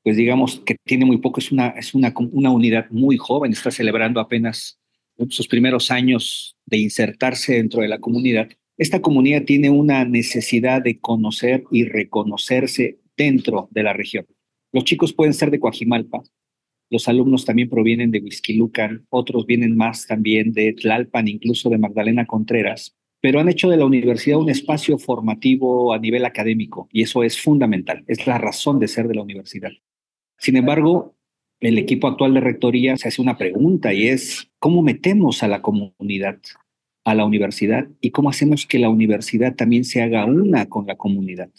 pues 0.03 0.17
digamos 0.17 0.61
que 0.65 0.75
tiene 0.85 1.05
muy 1.05 1.17
poco, 1.17 1.39
es 1.39 1.51
una, 1.51 1.69
es 1.69 1.93
una, 1.93 2.13
una 2.31 2.51
unidad 2.51 2.89
muy 2.89 3.17
joven, 3.17 3.51
está 3.51 3.71
celebrando 3.71 4.19
apenas 4.19 4.79
sus 5.29 5.47
primeros 5.47 5.91
años 5.91 6.55
de 6.65 6.77
insertarse 6.77 7.55
dentro 7.55 7.81
de 7.81 7.89
la 7.89 7.99
comunidad. 7.99 8.49
Esta 8.77 9.01
comunidad 9.01 9.43
tiene 9.43 9.69
una 9.69 10.05
necesidad 10.05 10.81
de 10.81 10.99
conocer 10.99 11.63
y 11.71 11.83
reconocerse 11.83 12.99
dentro 13.17 13.67
de 13.71 13.83
la 13.83 13.93
región. 13.93 14.25
Los 14.71 14.85
chicos 14.85 15.13
pueden 15.13 15.33
ser 15.33 15.51
de 15.51 15.59
Coajimalpa, 15.59 16.23
los 16.89 17.07
alumnos 17.07 17.45
también 17.45 17.69
provienen 17.69 18.09
de 18.09 18.19
Huizquilucan, 18.19 19.05
otros 19.09 19.45
vienen 19.45 19.75
más 19.75 20.07
también 20.07 20.53
de 20.53 20.73
Tlalpan, 20.73 21.27
incluso 21.27 21.69
de 21.69 21.77
Magdalena 21.77 22.25
Contreras, 22.25 22.95
pero 23.21 23.39
han 23.39 23.49
hecho 23.49 23.69
de 23.69 23.77
la 23.77 23.85
universidad 23.85 24.39
un 24.39 24.49
espacio 24.49 24.97
formativo 24.97 25.93
a 25.93 25.99
nivel 25.99 26.25
académico 26.25 26.87
y 26.91 27.03
eso 27.03 27.23
es 27.23 27.39
fundamental, 27.39 28.03
es 28.07 28.25
la 28.25 28.37
razón 28.37 28.79
de 28.79 28.87
ser 28.87 29.07
de 29.07 29.15
la 29.15 29.21
universidad. 29.21 29.71
Sin 30.39 30.55
embargo, 30.55 31.15
el 31.59 31.77
equipo 31.77 32.07
actual 32.07 32.33
de 32.33 32.39
rectoría 32.39 32.95
se 32.97 33.09
hace 33.09 33.21
una 33.21 33.37
pregunta 33.37 33.93
y 33.93 34.07
es, 34.07 34.49
¿cómo 34.59 34.81
metemos 34.81 35.43
a 35.43 35.47
la 35.47 35.61
comunidad 35.61 36.39
a 37.05 37.15
la 37.15 37.25
universidad 37.25 37.87
y 38.01 38.11
cómo 38.11 38.29
hacemos 38.29 38.65
que 38.65 38.79
la 38.79 38.89
universidad 38.89 39.55
también 39.55 39.83
se 39.83 40.01
haga 40.01 40.25
una 40.25 40.67
con 40.67 40.87
la 40.87 40.95
comunidad? 40.95 41.49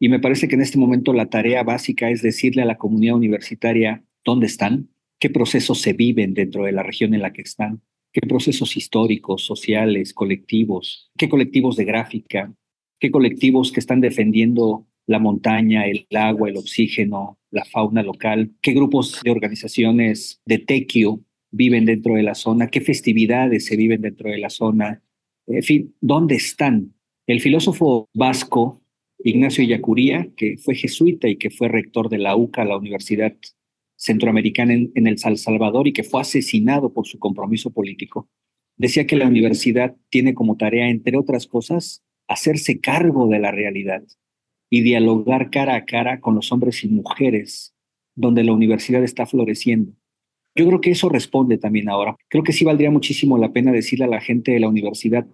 Y 0.00 0.08
me 0.08 0.20
parece 0.20 0.48
que 0.48 0.54
en 0.54 0.62
este 0.62 0.78
momento 0.78 1.12
la 1.12 1.26
tarea 1.26 1.62
básica 1.62 2.08
es 2.08 2.22
decirle 2.22 2.62
a 2.62 2.66
la 2.66 2.78
comunidad 2.78 3.16
universitaria 3.16 4.04
dónde 4.24 4.46
están, 4.46 4.88
qué 5.18 5.28
procesos 5.28 5.80
se 5.80 5.92
viven 5.92 6.32
dentro 6.32 6.64
de 6.64 6.72
la 6.72 6.82
región 6.82 7.12
en 7.12 7.22
la 7.22 7.32
que 7.32 7.42
están, 7.42 7.82
qué 8.12 8.22
procesos 8.22 8.76
históricos, 8.76 9.44
sociales, 9.44 10.14
colectivos, 10.14 11.10
qué 11.18 11.28
colectivos 11.28 11.76
de 11.76 11.84
gráfica, 11.84 12.54
qué 12.98 13.10
colectivos 13.10 13.72
que 13.72 13.80
están 13.80 14.00
defendiendo 14.00 14.86
la 15.08 15.18
montaña, 15.18 15.86
el 15.86 16.06
agua, 16.14 16.50
el 16.50 16.58
oxígeno, 16.58 17.38
la 17.50 17.64
fauna 17.64 18.02
local, 18.02 18.52
qué 18.60 18.72
grupos 18.72 19.20
de 19.24 19.30
organizaciones 19.30 20.40
de 20.44 20.58
tequio 20.58 21.24
viven 21.50 21.86
dentro 21.86 22.14
de 22.14 22.22
la 22.22 22.34
zona, 22.34 22.68
qué 22.68 22.82
festividades 22.82 23.64
se 23.64 23.76
viven 23.76 24.02
dentro 24.02 24.30
de 24.30 24.38
la 24.38 24.50
zona, 24.50 25.02
en 25.46 25.62
fin, 25.62 25.94
¿dónde 26.02 26.34
están? 26.34 26.92
El 27.26 27.40
filósofo 27.40 28.10
vasco 28.12 28.82
Ignacio 29.24 29.64
Yacuría, 29.64 30.28
que 30.36 30.58
fue 30.58 30.74
jesuita 30.74 31.26
y 31.26 31.36
que 31.36 31.50
fue 31.50 31.68
rector 31.68 32.10
de 32.10 32.18
la 32.18 32.36
UCA, 32.36 32.66
la 32.66 32.76
Universidad 32.76 33.34
Centroamericana 33.96 34.74
en, 34.74 34.92
en, 34.94 35.06
El 35.06 35.18
Salvador, 35.18 35.88
y 35.88 35.92
que 35.92 36.04
fue 36.04 36.20
asesinado 36.20 36.92
por 36.92 37.06
su 37.06 37.18
compromiso 37.18 37.70
político, 37.70 38.28
decía 38.76 39.06
que 39.06 39.16
la 39.16 39.26
universidad 39.26 39.96
tiene 40.10 40.34
como 40.34 40.56
tarea, 40.56 40.88
entre 40.88 41.16
otras 41.16 41.46
cosas, 41.46 42.04
hacerse 42.28 42.78
cargo 42.78 43.26
de 43.26 43.40
la 43.40 43.50
realidad, 43.50 44.02
y 44.70 44.82
dialogar 44.82 45.50
cara 45.50 45.76
a 45.76 45.84
cara 45.84 46.20
con 46.20 46.34
los 46.34 46.52
hombres 46.52 46.84
y 46.84 46.88
mujeres 46.88 47.74
donde 48.14 48.44
la 48.44 48.52
universidad 48.52 49.02
está 49.02 49.26
floreciendo. 49.26 49.92
Yo 50.54 50.66
creo 50.66 50.80
que 50.80 50.90
eso 50.90 51.08
responde 51.08 51.56
también 51.56 51.88
ahora. 51.88 52.16
Creo 52.28 52.42
que 52.42 52.52
sí 52.52 52.64
valdría 52.64 52.90
muchísimo 52.90 53.38
la 53.38 53.52
pena 53.52 53.70
decirle 53.70 54.06
a 54.06 54.08
la 54.08 54.20
gente 54.20 54.52
de 54.52 54.60
la 54.60 54.68
universidad 54.68 55.26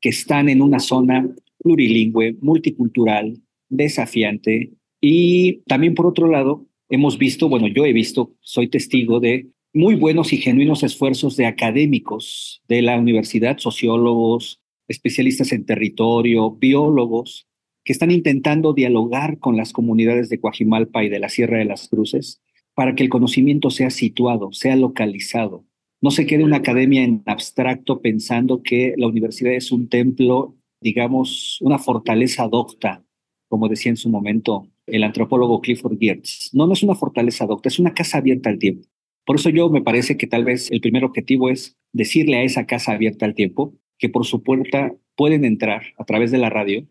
que 0.00 0.08
están 0.08 0.48
en 0.48 0.62
una 0.62 0.80
zona 0.80 1.28
plurilingüe, 1.58 2.36
multicultural, 2.40 3.40
desafiante 3.68 4.72
y 5.00 5.58
también 5.66 5.94
por 5.94 6.06
otro 6.06 6.28
lado 6.28 6.66
hemos 6.88 7.18
visto, 7.18 7.48
bueno, 7.48 7.68
yo 7.68 7.84
he 7.84 7.92
visto, 7.92 8.34
soy 8.40 8.68
testigo 8.68 9.20
de 9.20 9.48
muy 9.72 9.94
buenos 9.94 10.32
y 10.32 10.38
genuinos 10.38 10.82
esfuerzos 10.82 11.36
de 11.36 11.46
académicos 11.46 12.62
de 12.68 12.82
la 12.82 12.98
universidad, 12.98 13.58
sociólogos, 13.58 14.60
especialistas 14.88 15.52
en 15.52 15.66
territorio, 15.66 16.52
biólogos, 16.52 17.47
que 17.88 17.92
están 17.92 18.10
intentando 18.10 18.74
dialogar 18.74 19.38
con 19.38 19.56
las 19.56 19.72
comunidades 19.72 20.28
de 20.28 20.38
Coajimalpa 20.38 21.04
y 21.04 21.08
de 21.08 21.20
la 21.20 21.30
Sierra 21.30 21.56
de 21.56 21.64
las 21.64 21.88
Cruces 21.88 22.42
para 22.74 22.94
que 22.94 23.02
el 23.02 23.08
conocimiento 23.08 23.70
sea 23.70 23.88
situado, 23.88 24.52
sea 24.52 24.76
localizado. 24.76 25.64
No 26.02 26.10
se 26.10 26.26
quede 26.26 26.44
una 26.44 26.58
academia 26.58 27.02
en 27.02 27.22
abstracto 27.24 28.02
pensando 28.02 28.62
que 28.62 28.92
la 28.98 29.06
universidad 29.06 29.54
es 29.54 29.72
un 29.72 29.88
templo, 29.88 30.54
digamos, 30.82 31.56
una 31.62 31.78
fortaleza 31.78 32.46
docta, 32.46 33.02
como 33.48 33.70
decía 33.70 33.88
en 33.88 33.96
su 33.96 34.10
momento 34.10 34.68
el 34.86 35.02
antropólogo 35.02 35.62
Clifford 35.62 35.98
Geertz. 35.98 36.50
No, 36.52 36.66
no 36.66 36.74
es 36.74 36.82
una 36.82 36.94
fortaleza 36.94 37.46
docta, 37.46 37.70
es 37.70 37.78
una 37.78 37.94
casa 37.94 38.18
abierta 38.18 38.50
al 38.50 38.58
tiempo. 38.58 38.86
Por 39.24 39.36
eso 39.36 39.48
yo 39.48 39.70
me 39.70 39.80
parece 39.80 40.18
que 40.18 40.26
tal 40.26 40.44
vez 40.44 40.70
el 40.70 40.82
primer 40.82 41.04
objetivo 41.04 41.48
es 41.48 41.78
decirle 41.94 42.36
a 42.36 42.42
esa 42.42 42.66
casa 42.66 42.92
abierta 42.92 43.24
al 43.24 43.34
tiempo 43.34 43.72
que 43.96 44.10
por 44.10 44.26
su 44.26 44.42
puerta 44.42 44.92
pueden 45.16 45.46
entrar 45.46 45.94
a 45.96 46.04
través 46.04 46.30
de 46.30 46.36
la 46.36 46.50
radio 46.50 46.86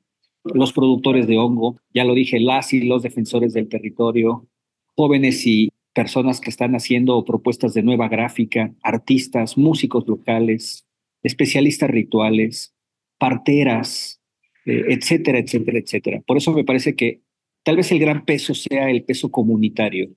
los 0.53 0.73
productores 0.73 1.27
de 1.27 1.37
hongo, 1.37 1.77
ya 1.93 2.03
lo 2.03 2.13
dije, 2.13 2.39
las 2.39 2.73
y 2.73 2.81
los 2.81 3.03
defensores 3.03 3.53
del 3.53 3.69
territorio, 3.69 4.47
jóvenes 4.95 5.45
y 5.45 5.71
personas 5.93 6.39
que 6.39 6.49
están 6.49 6.75
haciendo 6.75 7.23
propuestas 7.25 7.73
de 7.73 7.83
nueva 7.83 8.07
gráfica, 8.07 8.73
artistas, 8.83 9.57
músicos 9.57 10.07
locales, 10.07 10.85
especialistas 11.23 11.89
rituales, 11.89 12.75
parteras, 13.17 14.21
eh, 14.65 14.85
etcétera, 14.89 15.39
etcétera, 15.39 15.79
etcétera. 15.79 16.21
Por 16.25 16.37
eso 16.37 16.51
me 16.53 16.63
parece 16.63 16.95
que 16.95 17.21
tal 17.63 17.77
vez 17.77 17.91
el 17.91 17.99
gran 17.99 18.25
peso 18.25 18.53
sea 18.53 18.89
el 18.89 19.03
peso 19.03 19.31
comunitario 19.31 20.09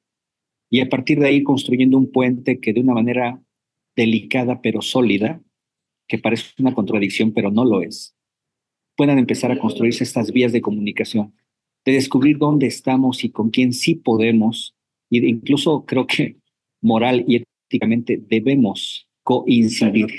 y 0.71 0.81
a 0.81 0.89
partir 0.89 1.19
de 1.19 1.29
ahí 1.29 1.43
construyendo 1.43 1.99
un 1.99 2.13
puente 2.13 2.61
que 2.61 2.73
de 2.73 2.81
una 2.81 2.95
manera 2.95 3.41
delicada 3.97 4.61
pero 4.61 4.83
sólida, 4.83 5.43
que 6.07 6.19
parece 6.19 6.51
una 6.59 6.75
contradicción 6.75 7.33
pero 7.33 7.51
no 7.51 7.65
lo 7.65 7.83
es, 7.83 8.15
puedan 9.01 9.19
empezar 9.19 9.51
a 9.51 9.59
construirse 9.59 10.05
estas 10.05 10.31
vías 10.31 10.53
de 10.53 10.61
comunicación, 10.61 11.33
de 11.87 11.93
descubrir 11.93 12.37
dónde 12.37 12.67
estamos 12.67 13.25
y 13.25 13.31
con 13.31 13.49
quién 13.49 13.73
sí 13.73 13.95
podemos, 13.95 14.75
y 15.09 15.27
incluso 15.27 15.87
creo 15.87 16.07
que 16.07 16.37
moral 16.83 17.25
y 17.27 17.43
éticamente 17.67 18.23
debemos 18.29 19.09
coincidir, 19.23 20.11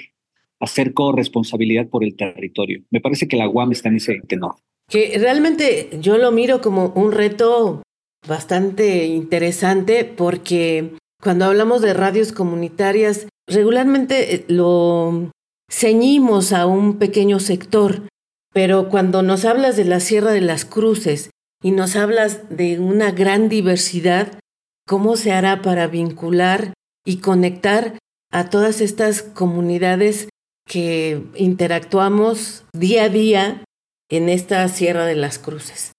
hacer 0.59 0.95
corresponsabilidad 0.95 1.89
por 1.89 2.03
el 2.03 2.15
territorio. 2.15 2.81
Me 2.89 3.01
parece 3.01 3.27
que 3.27 3.37
la 3.37 3.47
UAM 3.47 3.71
está 3.71 3.89
en 3.89 3.97
ese 3.97 4.19
tenor. 4.27 4.55
Que 4.89 5.15
realmente 5.19 5.89
yo 6.01 6.17
lo 6.17 6.31
miro 6.31 6.59
como 6.59 6.87
un 6.95 7.11
reto 7.11 7.83
bastante 8.27 9.05
interesante 9.05 10.05
porque 10.05 10.95
cuando 11.21 11.45
hablamos 11.45 11.83
de 11.83 11.93
radios 11.93 12.31
comunitarias, 12.31 13.27
regularmente 13.45 14.33
eh, 14.33 14.45
lo 14.47 15.29
ceñimos 15.69 16.51
a 16.51 16.65
un 16.65 16.97
pequeño 16.97 17.39
sector, 17.39 18.09
pero 18.53 18.89
cuando 18.89 19.23
nos 19.23 19.45
hablas 19.45 19.77
de 19.77 19.85
la 19.85 19.99
Sierra 19.99 20.31
de 20.31 20.41
las 20.41 20.65
Cruces 20.65 21.29
y 21.63 21.71
nos 21.71 21.95
hablas 21.95 22.49
de 22.49 22.79
una 22.79 23.11
gran 23.11 23.49
diversidad, 23.49 24.39
¿cómo 24.87 25.15
se 25.15 25.31
hará 25.31 25.61
para 25.61 25.87
vincular 25.87 26.73
y 27.05 27.17
conectar 27.17 27.97
a 28.31 28.49
todas 28.49 28.81
estas 28.81 29.21
comunidades 29.21 30.29
que 30.65 31.23
interactuamos 31.35 32.65
día 32.73 33.05
a 33.05 33.09
día 33.09 33.63
en 34.09 34.29
esta 34.29 34.67
Sierra 34.67 35.05
de 35.05 35.15
las 35.15 35.39
Cruces? 35.39 35.91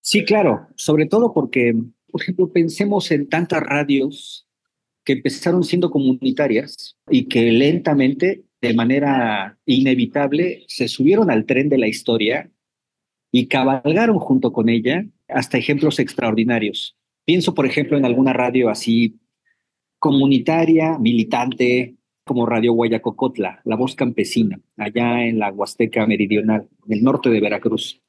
Sí, 0.00 0.24
claro, 0.24 0.68
sobre 0.76 1.06
todo 1.06 1.32
porque, 1.32 1.74
por 2.10 2.22
ejemplo, 2.22 2.52
pensemos 2.52 3.10
en 3.10 3.28
tantas 3.28 3.62
radios 3.62 4.46
que 5.04 5.14
empezaron 5.14 5.64
siendo 5.64 5.90
comunitarias 5.90 6.96
y 7.10 7.26
que 7.26 7.52
lentamente 7.52 8.43
de 8.64 8.72
manera 8.72 9.58
inevitable 9.66 10.64
se 10.68 10.88
subieron 10.88 11.30
al 11.30 11.44
tren 11.44 11.68
de 11.68 11.76
la 11.76 11.86
historia 11.86 12.50
y 13.30 13.46
cabalgaron 13.46 14.18
junto 14.18 14.54
con 14.54 14.70
ella 14.70 15.04
hasta 15.28 15.58
ejemplos 15.58 15.98
extraordinarios. 15.98 16.96
Pienso, 17.26 17.54
por 17.54 17.66
ejemplo, 17.66 17.98
en 17.98 18.06
alguna 18.06 18.32
radio 18.32 18.70
así 18.70 19.20
comunitaria, 19.98 20.98
militante, 20.98 21.96
como 22.24 22.46
Radio 22.46 22.72
Guayacocotla, 22.72 23.60
La 23.64 23.76
Voz 23.76 23.94
Campesina, 23.96 24.58
allá 24.78 25.26
en 25.26 25.38
la 25.38 25.52
Huasteca 25.52 26.06
Meridional, 26.06 26.66
en 26.86 26.92
el 26.92 27.04
norte 27.04 27.28
de 27.28 27.40
Veracruz. 27.40 28.00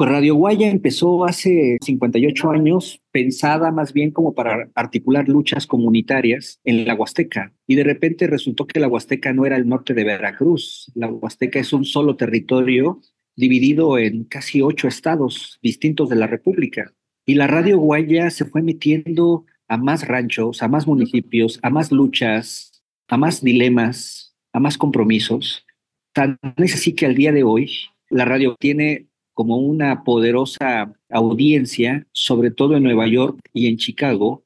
Pues 0.00 0.12
Radio 0.12 0.34
Guaya 0.34 0.70
empezó 0.70 1.26
hace 1.26 1.76
58 1.84 2.50
años, 2.52 3.02
pensada 3.10 3.70
más 3.70 3.92
bien 3.92 4.12
como 4.12 4.32
para 4.32 4.70
articular 4.74 5.28
luchas 5.28 5.66
comunitarias 5.66 6.58
en 6.64 6.86
la 6.86 6.94
Huasteca. 6.94 7.52
Y 7.66 7.74
de 7.74 7.84
repente 7.84 8.26
resultó 8.26 8.66
que 8.66 8.80
la 8.80 8.88
Huasteca 8.88 9.34
no 9.34 9.44
era 9.44 9.58
el 9.58 9.68
norte 9.68 9.92
de 9.92 10.04
Veracruz. 10.04 10.90
La 10.94 11.06
Huasteca 11.08 11.58
es 11.58 11.74
un 11.74 11.84
solo 11.84 12.16
territorio 12.16 13.02
dividido 13.36 13.98
en 13.98 14.24
casi 14.24 14.62
ocho 14.62 14.88
estados 14.88 15.58
distintos 15.60 16.08
de 16.08 16.16
la 16.16 16.26
República. 16.26 16.94
Y 17.26 17.34
la 17.34 17.46
Radio 17.46 17.76
Guaya 17.76 18.30
se 18.30 18.46
fue 18.46 18.62
metiendo 18.62 19.44
a 19.68 19.76
más 19.76 20.08
ranchos, 20.08 20.62
a 20.62 20.68
más 20.68 20.86
municipios, 20.86 21.60
a 21.62 21.68
más 21.68 21.92
luchas, 21.92 22.82
a 23.06 23.18
más 23.18 23.42
dilemas, 23.42 24.34
a 24.54 24.60
más 24.60 24.78
compromisos. 24.78 25.66
Tan 26.14 26.38
es 26.56 26.72
así 26.72 26.94
que 26.94 27.04
al 27.04 27.16
día 27.16 27.32
de 27.32 27.42
hoy 27.42 27.70
la 28.08 28.24
radio 28.24 28.56
tiene 28.58 29.09
como 29.40 29.56
una 29.56 30.04
poderosa 30.04 30.92
audiencia, 31.08 32.06
sobre 32.12 32.50
todo 32.50 32.76
en 32.76 32.82
Nueva 32.82 33.08
York 33.08 33.40
y 33.54 33.68
en 33.68 33.78
Chicago, 33.78 34.44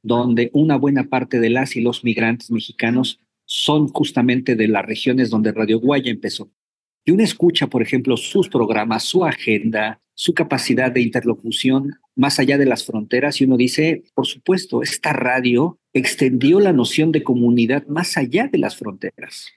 donde 0.00 0.50
una 0.54 0.76
buena 0.76 1.10
parte 1.10 1.40
de 1.40 1.50
las 1.50 1.76
y 1.76 1.82
los 1.82 2.04
migrantes 2.04 2.50
mexicanos 2.50 3.20
son 3.44 3.88
justamente 3.88 4.56
de 4.56 4.66
las 4.66 4.86
regiones 4.86 5.28
donde 5.28 5.52
Radio 5.52 5.78
Guaya 5.78 6.10
empezó. 6.10 6.50
Y 7.04 7.10
uno 7.10 7.22
escucha, 7.22 7.66
por 7.66 7.82
ejemplo, 7.82 8.16
sus 8.16 8.48
programas, 8.48 9.02
su 9.02 9.26
agenda, 9.26 10.00
su 10.14 10.32
capacidad 10.32 10.90
de 10.90 11.02
interlocución 11.02 11.98
más 12.16 12.38
allá 12.38 12.56
de 12.56 12.64
las 12.64 12.86
fronteras 12.86 13.42
y 13.42 13.44
uno 13.44 13.58
dice, 13.58 14.04
por 14.14 14.26
supuesto, 14.26 14.82
esta 14.82 15.12
radio 15.12 15.78
extendió 15.92 16.60
la 16.60 16.72
noción 16.72 17.12
de 17.12 17.22
comunidad 17.22 17.86
más 17.88 18.16
allá 18.16 18.48
de 18.50 18.56
las 18.56 18.74
fronteras. 18.74 19.50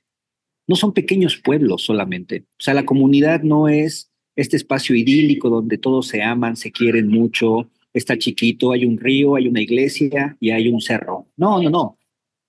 No 0.68 0.76
son 0.76 0.92
pequeños 0.92 1.38
pueblos 1.38 1.84
solamente. 1.84 2.48
O 2.60 2.64
sea, 2.64 2.74
la 2.74 2.84
comunidad 2.84 3.44
no 3.44 3.70
es 3.70 4.10
este 4.36 4.58
espacio 4.58 4.96
idílico 4.96 5.50
donde 5.50 5.78
todos 5.78 6.08
se 6.08 6.22
aman, 6.24 6.56
se 6.56 6.72
quieren 6.72 7.08
mucho, 7.08 7.70
está 7.94 8.18
chiquito, 8.18 8.72
hay 8.72 8.86
un 8.86 8.98
río, 8.98 9.36
hay 9.36 9.48
una 9.48 9.62
iglesia 9.62 10.36
y 10.40 10.52
hay 10.52 10.68
un 10.68 10.82
cerro. 10.82 11.28
No, 11.38 11.62
no, 11.62 11.70
no. 11.70 11.98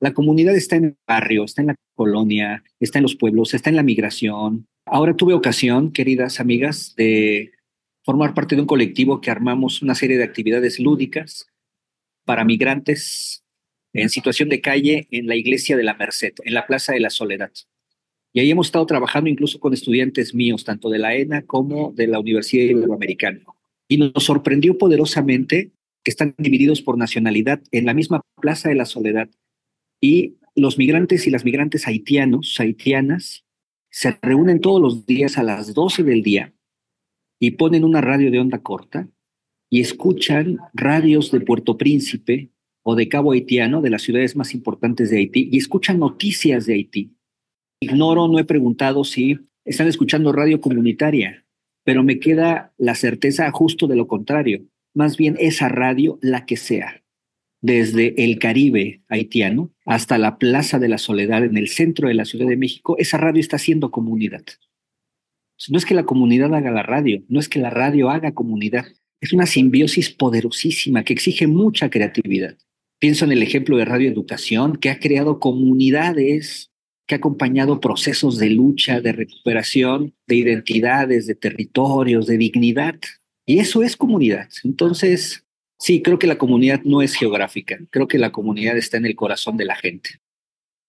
La 0.00 0.12
comunidad 0.12 0.54
está 0.54 0.76
en 0.76 0.84
el 0.84 0.96
barrio, 1.06 1.44
está 1.44 1.62
en 1.62 1.68
la 1.68 1.76
colonia, 1.94 2.62
está 2.80 2.98
en 2.98 3.04
los 3.04 3.16
pueblos, 3.16 3.54
está 3.54 3.70
en 3.70 3.76
la 3.76 3.82
migración. 3.82 4.66
Ahora 4.86 5.14
tuve 5.16 5.34
ocasión, 5.34 5.92
queridas 5.92 6.40
amigas, 6.40 6.94
de 6.96 7.52
formar 8.04 8.34
parte 8.34 8.54
de 8.54 8.62
un 8.62 8.66
colectivo 8.66 9.20
que 9.20 9.30
armamos 9.30 9.82
una 9.82 9.94
serie 9.94 10.18
de 10.18 10.24
actividades 10.24 10.78
lúdicas 10.78 11.46
para 12.24 12.44
migrantes 12.44 13.44
en 13.94 14.10
situación 14.10 14.48
de 14.48 14.60
calle 14.60 15.08
en 15.10 15.26
la 15.26 15.36
iglesia 15.36 15.76
de 15.76 15.84
la 15.84 15.94
Merced, 15.94 16.34
en 16.44 16.54
la 16.54 16.66
Plaza 16.66 16.92
de 16.92 17.00
la 17.00 17.10
Soledad. 17.10 17.52
Y 18.36 18.40
ahí 18.40 18.50
hemos 18.50 18.66
estado 18.66 18.84
trabajando 18.84 19.30
incluso 19.30 19.60
con 19.60 19.72
estudiantes 19.72 20.34
míos, 20.34 20.64
tanto 20.64 20.90
de 20.90 20.98
la 20.98 21.14
ENA 21.14 21.42
como 21.42 21.92
de 21.92 22.08
la 22.08 22.18
Universidad 22.18 22.64
Iberoamericana. 22.64 23.40
Y 23.86 23.96
nos 23.98 24.24
sorprendió 24.24 24.76
poderosamente 24.76 25.70
que 26.02 26.10
están 26.10 26.34
divididos 26.36 26.82
por 26.82 26.98
nacionalidad 26.98 27.62
en 27.70 27.86
la 27.86 27.94
misma 27.94 28.22
Plaza 28.40 28.68
de 28.68 28.74
la 28.74 28.86
Soledad. 28.86 29.30
Y 30.00 30.38
los 30.56 30.78
migrantes 30.78 31.28
y 31.28 31.30
las 31.30 31.44
migrantes 31.44 31.86
haitianos, 31.86 32.58
haitianas, 32.58 33.44
se 33.88 34.18
reúnen 34.20 34.60
todos 34.60 34.82
los 34.82 35.06
días 35.06 35.38
a 35.38 35.44
las 35.44 35.72
12 35.72 36.02
del 36.02 36.24
día 36.24 36.52
y 37.38 37.52
ponen 37.52 37.84
una 37.84 38.00
radio 38.00 38.32
de 38.32 38.40
onda 38.40 38.58
corta 38.62 39.08
y 39.70 39.80
escuchan 39.80 40.58
radios 40.72 41.30
de 41.30 41.40
Puerto 41.40 41.78
Príncipe 41.78 42.50
o 42.82 42.96
de 42.96 43.08
Cabo 43.08 43.30
Haitiano, 43.30 43.80
de 43.80 43.90
las 43.90 44.02
ciudades 44.02 44.34
más 44.34 44.54
importantes 44.54 45.10
de 45.10 45.18
Haití, 45.18 45.48
y 45.52 45.58
escuchan 45.58 46.00
noticias 46.00 46.66
de 46.66 46.74
Haití 46.74 47.14
Ignoro, 47.84 48.28
no 48.28 48.38
he 48.38 48.44
preguntado 48.44 49.04
si 49.04 49.38
están 49.64 49.88
escuchando 49.88 50.32
radio 50.32 50.60
comunitaria, 50.60 51.44
pero 51.84 52.02
me 52.02 52.18
queda 52.18 52.72
la 52.78 52.94
certeza 52.94 53.50
justo 53.50 53.86
de 53.86 53.96
lo 53.96 54.06
contrario. 54.06 54.64
Más 54.94 55.16
bien 55.16 55.36
esa 55.38 55.68
radio, 55.68 56.18
la 56.22 56.46
que 56.46 56.56
sea, 56.56 57.02
desde 57.60 58.24
el 58.24 58.38
Caribe 58.38 59.02
haitiano 59.08 59.70
hasta 59.84 60.18
la 60.18 60.38
Plaza 60.38 60.78
de 60.78 60.88
la 60.88 60.98
Soledad 60.98 61.44
en 61.44 61.56
el 61.56 61.68
centro 61.68 62.08
de 62.08 62.14
la 62.14 62.24
Ciudad 62.24 62.46
de 62.46 62.56
México, 62.56 62.96
esa 62.98 63.18
radio 63.18 63.40
está 63.40 63.56
haciendo 63.56 63.90
comunidad. 63.90 64.44
No 65.68 65.78
es 65.78 65.84
que 65.84 65.94
la 65.94 66.04
comunidad 66.04 66.54
haga 66.54 66.70
la 66.70 66.82
radio, 66.82 67.22
no 67.28 67.40
es 67.40 67.48
que 67.48 67.58
la 67.58 67.70
radio 67.70 68.10
haga 68.10 68.32
comunidad, 68.32 68.86
es 69.20 69.32
una 69.32 69.46
simbiosis 69.46 70.10
poderosísima 70.10 71.04
que 71.04 71.12
exige 71.12 71.46
mucha 71.46 71.90
creatividad. 71.90 72.56
Pienso 72.98 73.24
en 73.24 73.32
el 73.32 73.42
ejemplo 73.42 73.76
de 73.76 73.84
Radio 73.84 74.10
Educación, 74.10 74.76
que 74.76 74.90
ha 74.90 74.98
creado 74.98 75.38
comunidades 75.38 76.73
que 77.06 77.14
ha 77.14 77.18
acompañado 77.18 77.80
procesos 77.80 78.38
de 78.38 78.50
lucha, 78.50 79.00
de 79.00 79.12
recuperación 79.12 80.14
de 80.26 80.36
identidades, 80.36 81.26
de 81.26 81.34
territorios, 81.34 82.26
de 82.26 82.38
dignidad. 82.38 82.96
Y 83.46 83.58
eso 83.58 83.82
es 83.82 83.96
comunidad. 83.96 84.48
Entonces, 84.64 85.44
sí, 85.78 86.02
creo 86.02 86.18
que 86.18 86.26
la 86.26 86.38
comunidad 86.38 86.80
no 86.84 87.02
es 87.02 87.14
geográfica, 87.14 87.78
creo 87.90 88.08
que 88.08 88.18
la 88.18 88.32
comunidad 88.32 88.76
está 88.76 88.96
en 88.96 89.06
el 89.06 89.16
corazón 89.16 89.56
de 89.56 89.66
la 89.66 89.76
gente. 89.76 90.20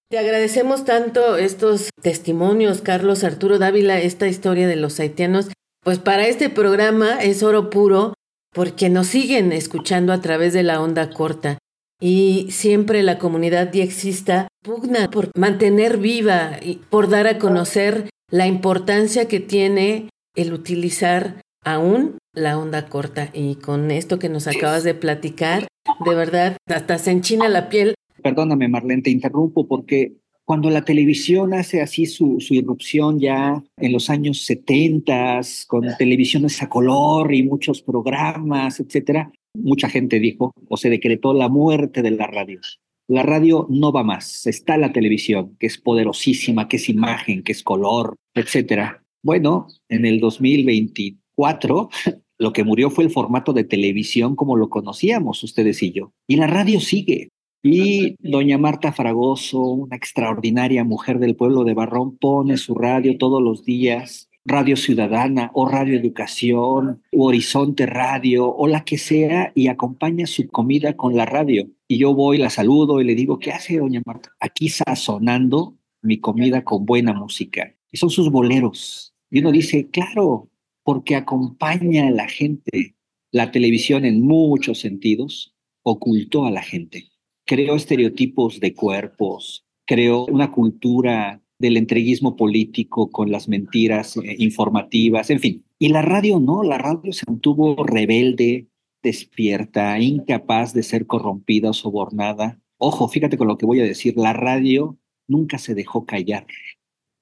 Te 0.09 0.19
agradecemos 0.19 0.85
tanto 0.85 1.35
estos 1.35 1.89
testimonios, 2.01 2.81
Carlos 2.81 3.23
Arturo 3.23 3.57
Dávila, 3.57 3.99
esta 3.99 4.27
historia 4.27 4.67
de 4.67 4.75
los 4.75 4.99
haitianos. 4.99 5.49
Pues 5.83 5.99
para 5.99 6.27
este 6.27 6.49
programa 6.49 7.21
es 7.21 7.43
oro 7.43 7.69
puro 7.69 8.13
porque 8.53 8.89
nos 8.89 9.07
siguen 9.07 9.51
escuchando 9.51 10.13
a 10.13 10.21
través 10.21 10.53
de 10.53 10.63
la 10.63 10.81
onda 10.81 11.09
corta 11.09 11.57
y 11.99 12.47
siempre 12.49 13.03
la 13.03 13.17
comunidad 13.17 13.67
diexista 13.67 14.47
pugna 14.63 15.09
por 15.09 15.29
mantener 15.35 15.97
viva 15.97 16.59
y 16.61 16.77
por 16.89 17.09
dar 17.09 17.27
a 17.27 17.37
conocer 17.37 18.09
la 18.29 18.47
importancia 18.47 19.27
que 19.27 19.39
tiene 19.39 20.09
el 20.35 20.53
utilizar 20.53 21.41
aún 21.63 22.17
la 22.33 22.57
onda 22.57 22.87
corta. 22.87 23.29
Y 23.33 23.55
con 23.55 23.91
esto 23.91 24.19
que 24.19 24.29
nos 24.29 24.47
acabas 24.47 24.83
de 24.83 24.93
platicar, 24.93 25.67
de 26.05 26.15
verdad, 26.15 26.57
hasta 26.67 26.97
se 26.97 27.11
enchina 27.11 27.47
la 27.47 27.69
piel 27.69 27.95
perdóname 28.25 28.67
Marlene, 28.67 29.03
te 29.03 29.11
interrumpo 29.11 29.67
porque 29.67 30.15
cuando 30.45 30.71
la 30.71 30.83
televisión 30.83 31.53
hace 31.53 31.81
así 31.81 32.07
su, 32.07 32.39
su 32.39 32.55
irrupción 32.55 33.19
ya 33.19 33.63
en 33.77 33.93
los 33.93 34.09
años 34.09 34.45
70, 34.45 35.41
con 35.67 35.85
televisiones 35.99 36.59
a 36.63 36.67
color 36.67 37.35
y 37.35 37.43
muchos 37.43 37.83
programas, 37.83 38.79
etcétera, 38.79 39.31
mucha 39.55 39.89
gente 39.89 40.19
dijo 40.19 40.53
o 40.67 40.77
se 40.77 40.89
decretó 40.89 41.33
la 41.33 41.49
muerte 41.49 42.01
de 42.01 42.11
la 42.11 42.27
radio. 42.27 42.59
La 43.07 43.21
radio 43.21 43.67
no 43.69 43.91
va 43.91 44.03
más, 44.03 44.47
está 44.47 44.77
la 44.77 44.91
televisión, 44.91 45.55
que 45.59 45.67
es 45.67 45.77
poderosísima, 45.77 46.67
que 46.67 46.77
es 46.77 46.89
imagen, 46.89 47.43
que 47.43 47.51
es 47.51 47.61
color, 47.61 48.15
etcétera. 48.33 49.03
Bueno, 49.23 49.67
en 49.89 50.05
el 50.05 50.19
2024 50.19 51.89
lo 52.37 52.53
que 52.53 52.63
murió 52.63 52.89
fue 52.89 53.03
el 53.03 53.11
formato 53.11 53.53
de 53.53 53.63
televisión 53.63 54.35
como 54.35 54.57
lo 54.57 54.69
conocíamos 54.69 55.43
ustedes 55.43 55.81
y 55.83 55.91
yo. 55.91 56.11
Y 56.27 56.37
la 56.37 56.47
radio 56.47 56.79
sigue. 56.79 57.29
Y 57.63 58.15
doña 58.19 58.59
Marta 58.59 58.91
Fragoso, 58.91 59.59
una 59.59 59.95
extraordinaria 59.95 60.83
mujer 60.83 61.17
del 61.17 61.35
pueblo 61.35 61.63
de 61.63 61.73
Barrón, 61.73 62.15
pone 62.17 62.57
su 62.57 62.75
radio 62.75 63.17
todos 63.17 63.41
los 63.41 63.65
días, 63.65 64.29
Radio 64.45 64.77
Ciudadana 64.77 65.51
o 65.53 65.67
Radio 65.67 65.97
Educación 65.97 67.01
o 67.11 67.25
Horizonte 67.25 67.85
Radio 67.85 68.47
o 68.47 68.67
la 68.67 68.85
que 68.85 68.97
sea 68.97 69.51
y 69.55 69.67
acompaña 69.67 70.27
su 70.27 70.47
comida 70.47 70.95
con 70.95 71.15
la 71.15 71.25
radio. 71.25 71.67
Y 71.87 71.97
yo 71.97 72.13
voy, 72.13 72.37
la 72.37 72.49
saludo 72.49 73.01
y 73.01 73.03
le 73.03 73.15
digo, 73.15 73.39
¿qué 73.39 73.51
hace 73.51 73.77
doña 73.77 74.01
Marta? 74.05 74.31
Aquí 74.39 74.69
sazonando 74.69 75.77
mi 76.01 76.19
comida 76.19 76.63
con 76.63 76.85
buena 76.85 77.13
música. 77.13 77.75
Y 77.91 77.97
son 77.97 78.09
sus 78.09 78.29
boleros. 78.29 79.13
Y 79.31 79.39
uno 79.39 79.51
dice, 79.51 79.89
claro, 79.89 80.49
porque 80.83 81.15
acompaña 81.15 82.07
a 82.07 82.11
la 82.11 82.27
gente. 82.27 82.95
La 83.31 83.51
televisión 83.51 84.05
en 84.05 84.21
muchos 84.21 84.79
sentidos 84.79 85.55
ocultó 85.83 86.45
a 86.45 86.51
la 86.51 86.61
gente 86.61 87.09
creó 87.45 87.75
estereotipos 87.75 88.59
de 88.59 88.73
cuerpos, 88.73 89.65
creó 89.85 90.25
una 90.25 90.51
cultura 90.51 91.41
del 91.59 91.77
entreguismo 91.77 92.35
político 92.35 93.09
con 93.09 93.31
las 93.31 93.47
mentiras 93.47 94.17
eh, 94.17 94.35
informativas, 94.39 95.29
en 95.29 95.39
fin. 95.39 95.65
Y 95.79 95.89
la 95.89 96.01
radio 96.01 96.39
no, 96.39 96.63
la 96.63 96.77
radio 96.77 97.13
se 97.13 97.25
mantuvo 97.27 97.83
rebelde, 97.83 98.67
despierta, 99.01 99.99
incapaz 99.99 100.73
de 100.73 100.83
ser 100.83 101.05
corrompida 101.05 101.69
o 101.69 101.73
sobornada. 101.73 102.59
Ojo, 102.77 103.07
fíjate 103.07 103.37
con 103.37 103.47
lo 103.47 103.57
que 103.57 103.65
voy 103.65 103.79
a 103.79 103.83
decir, 103.83 104.15
la 104.17 104.33
radio 104.33 104.97
nunca 105.27 105.57
se 105.57 105.75
dejó 105.75 106.05
callar 106.05 106.45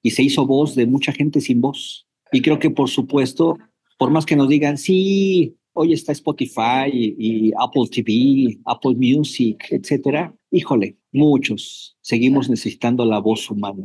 y 0.02 0.10
se 0.10 0.22
hizo 0.22 0.46
voz 0.46 0.74
de 0.74 0.86
mucha 0.86 1.12
gente 1.12 1.40
sin 1.40 1.60
voz. 1.60 2.06
Y 2.32 2.42
creo 2.42 2.58
que, 2.58 2.70
por 2.70 2.88
supuesto, 2.88 3.56
por 3.98 4.10
más 4.10 4.26
que 4.26 4.36
nos 4.36 4.48
digan, 4.48 4.78
sí, 4.78 5.56
Hoy 5.76 5.92
está 5.92 6.12
Spotify 6.12 6.86
y, 6.92 7.50
Apple 7.58 7.88
TV, 7.90 8.60
Apple 8.64 8.94
Music, 8.94 9.66
etcétera. 9.70 10.32
Híjole, 10.52 10.98
muchos 11.10 11.96
seguimos 12.00 12.48
necesitando 12.48 13.04
la 13.04 13.18
voz 13.18 13.50
humana, 13.50 13.84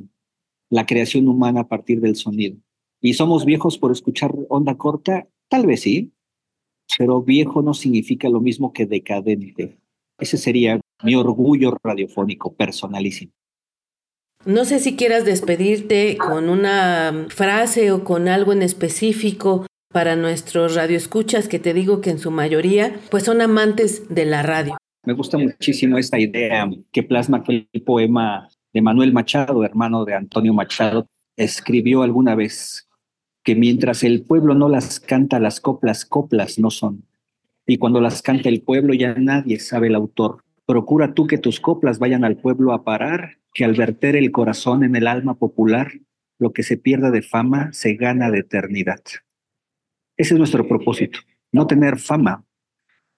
la 0.70 0.86
creación 0.86 1.28
humana 1.28 1.62
a 1.62 1.68
partir 1.68 2.02
del 2.02 2.16
sonido. 2.16 2.58
¿Y 3.02 3.14
somos 3.14 3.46
viejos 3.46 3.78
por 3.78 3.92
escuchar 3.92 4.34
onda 4.50 4.78
corta? 4.78 5.28
Tal 5.48 5.66
vez 5.66 5.82
sí, 5.82 6.12
pero 6.98 7.22
viejo 7.22 7.62
no 7.62 7.74
significa 7.74 8.30
lo 8.30 8.42
mismo 8.42 8.74
que 8.74 8.86
decadente. 8.86 9.78
Ese 10.18 10.38
sería 10.38 10.80
mi 11.04 11.16
orgullo 11.16 11.78
radiofónico 11.84 12.54
personalísimo. 12.54 13.32
No 14.46 14.66
sé 14.66 14.80
si 14.80 14.96
quieras 14.96 15.26
despedirte 15.26 16.18
con 16.18 16.50
una 16.50 17.28
frase 17.30 17.92
o 17.92 18.04
con 18.04 18.28
algo 18.28 18.54
en 18.54 18.62
específico 18.62 19.66
para 19.92 20.16
nuestros 20.16 20.76
radioescuchas, 20.76 21.48
que 21.48 21.60
te 21.60 21.74
digo 21.74 22.00
que 22.00 22.12
en 22.12 22.20
su 22.20 22.32
mayoría 22.32 23.00
pues 23.12 23.24
son 23.24 23.42
amantes 23.42 24.08
de 24.08 24.26
la 24.26 24.44
radio. 24.44 24.78
Me 25.06 25.14
gusta 25.14 25.38
muchísimo 25.38 25.98
esta 25.98 26.20
idea 26.20 26.70
que 26.92 27.04
plasma 27.04 27.44
el 27.48 27.68
poema 27.86 28.50
de 28.74 28.82
Manuel 28.82 29.14
Machado, 29.14 29.64
hermano 29.64 30.06
de 30.06 30.14
Antonio 30.14 30.54
Machado, 30.54 31.08
escribió 31.36 32.04
alguna 32.04 32.36
vez 32.36 32.88
que 33.44 33.56
mientras 33.56 34.04
el 34.04 34.24
pueblo 34.24 34.54
no 34.54 34.70
las 34.70 35.00
canta, 35.00 35.40
las 35.40 35.60
coplas, 35.60 36.06
coplas 36.06 36.60
no 36.60 36.70
son. 36.70 37.06
Y 37.66 37.78
cuando 37.78 38.02
las 38.02 38.22
canta 38.22 38.50
el 38.50 38.62
pueblo 38.62 38.94
ya 38.94 39.14
nadie 39.16 39.60
sabe 39.60 39.88
el 39.88 39.96
autor. 39.96 40.44
Procura 40.66 41.14
tú 41.14 41.28
que 41.28 41.38
tus 41.38 41.60
coplas 41.60 42.00
vayan 42.00 42.24
al 42.24 42.38
pueblo 42.38 42.74
a 42.74 42.84
parar, 42.84 43.38
que 43.54 43.66
al 43.66 43.74
verter 43.74 44.16
el 44.16 44.32
corazón 44.32 44.84
en 44.84 44.96
el 44.96 45.08
alma 45.08 45.36
popular, 45.36 45.92
lo 46.38 46.54
que 46.54 46.64
se 46.64 46.78
pierda 46.78 47.12
de 47.12 47.22
fama 47.22 47.72
se 47.74 47.96
gana 47.96 48.30
de 48.30 48.40
eternidad. 48.40 49.02
Ese 50.18 50.34
es 50.34 50.38
nuestro 50.38 50.68
propósito, 50.68 51.20
no 51.52 51.66
tener 51.66 51.98
fama, 51.98 52.46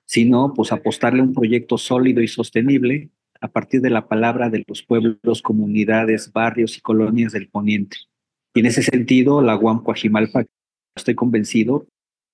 sino 0.06 0.54
pues 0.54 0.72
apostarle 0.72 1.22
a 1.22 1.24
un 1.24 1.34
proyecto 1.34 1.78
sólido 1.78 2.22
y 2.22 2.28
sostenible 2.28 3.10
a 3.42 3.48
partir 3.48 3.82
de 3.82 3.90
la 3.90 4.08
palabra 4.08 4.50
de 4.50 4.64
los 4.68 4.84
pueblos, 4.84 5.42
comunidades, 5.42 6.32
barrios 6.32 6.78
y 6.78 6.82
colonias 6.82 7.34
del 7.34 7.50
poniente. 7.50 7.98
Y 8.54 8.60
en 8.60 8.68
ese 8.68 8.84
sentido, 8.84 9.42
la 9.42 9.58
UAM 9.58 9.84
Coajimalpa, 9.84 10.46
estoy 10.96 11.16
convencido, 11.16 11.88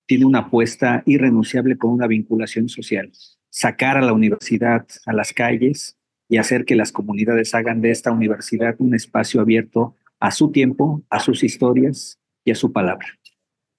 tiene 0.06 0.26
una 0.26 0.40
apuesta 0.40 1.02
irrenunciable 1.06 1.78
con 1.78 1.92
una 1.92 2.06
vinculación 2.06 2.68
social. 2.68 3.10
Sacar 3.50 3.96
a 3.96 4.02
la 4.02 4.12
universidad 4.12 4.86
a 5.06 5.12
las 5.12 5.32
calles 5.32 5.96
y 6.28 6.36
hacer 6.36 6.64
que 6.64 6.76
las 6.76 6.92
comunidades 6.92 7.54
hagan 7.54 7.80
de 7.80 7.90
esta 7.90 8.12
universidad 8.12 8.76
un 8.78 8.94
espacio 8.94 9.40
abierto 9.40 9.96
a 10.20 10.30
su 10.30 10.50
tiempo, 10.50 11.02
a 11.08 11.20
sus 11.20 11.42
historias 11.42 12.18
y 12.44 12.50
a 12.50 12.54
su 12.54 12.72
palabra. 12.72 13.06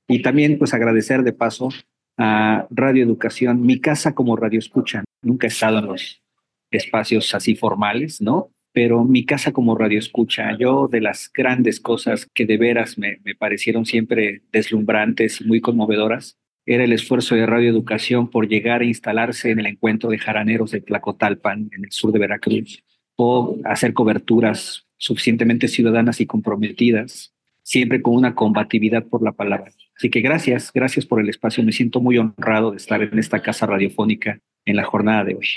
Y 0.08 0.22
también 0.24 0.58
pues 0.58 0.74
agradecer 0.74 1.24
de 1.24 1.34
paso 1.34 1.70
a 2.18 2.68
Radio 2.72 3.04
Educación, 3.04 3.62
mi 3.62 3.80
casa 3.80 4.16
como 4.16 4.36
radio 4.36 4.60
escucha. 4.60 5.04
Nunca 5.22 5.48
he 5.48 5.50
estado 5.50 5.80
en 5.80 5.86
los 5.86 6.22
espacios 6.72 7.34
así 7.34 7.56
formales, 7.56 8.22
¿no? 8.22 8.52
Pero 8.72 9.04
mi 9.04 9.26
casa 9.26 9.52
como 9.52 9.76
radio 9.76 10.00
escucha, 10.00 10.56
yo 10.58 10.88
de 10.88 11.02
las 11.02 11.32
grandes 11.34 11.80
cosas 11.80 12.28
que 12.34 12.46
de 12.46 12.58
veras 12.58 12.98
me, 12.98 13.20
me 13.24 13.36
parecieron 13.36 13.86
siempre 13.86 14.44
deslumbrantes 14.52 15.42
y 15.42 15.46
muy 15.46 15.60
conmovedoras, 15.60 16.38
era 16.66 16.84
el 16.84 16.94
esfuerzo 16.94 17.34
de 17.34 17.48
Radio 17.48 17.70
Educación 17.70 18.30
por 18.30 18.48
llegar 18.48 18.82
a 18.82 18.86
instalarse 18.86 19.50
en 19.50 19.60
el 19.60 19.66
encuentro 19.66 20.12
de 20.12 20.20
jaraneros 20.20 20.70
de 20.70 20.82
Tlacotalpan, 20.82 21.70
en 21.72 21.86
el 21.86 21.92
sur 21.92 22.12
de 22.12 22.20
Veracruz, 22.20 22.84
o 23.16 23.58
hacer 23.66 23.94
coberturas 23.94 24.86
suficientemente 24.98 25.68
ciudadanas 25.68 26.22
y 26.22 26.28
comprometidas, 26.28 27.34
siempre 27.64 28.04
con 28.04 28.16
una 28.16 28.36
combatividad 28.36 29.04
por 29.06 29.24
la 29.24 29.32
palabra. 29.32 29.72
Así 29.98 30.12
que 30.12 30.22
gracias, 30.22 30.72
gracias 30.72 31.08
por 31.08 31.20
el 31.20 31.30
espacio. 31.30 31.64
Me 31.64 31.72
siento 31.72 32.02
muy 32.02 32.20
honrado 32.20 32.72
de 32.72 32.78
estar 32.78 33.02
en 33.02 33.18
esta 33.18 33.42
casa 33.42 33.66
radiofónica 33.66 34.40
en 34.66 34.76
la 34.76 34.84
jornada 34.84 35.24
de 35.24 35.36
hoy. 35.36 35.48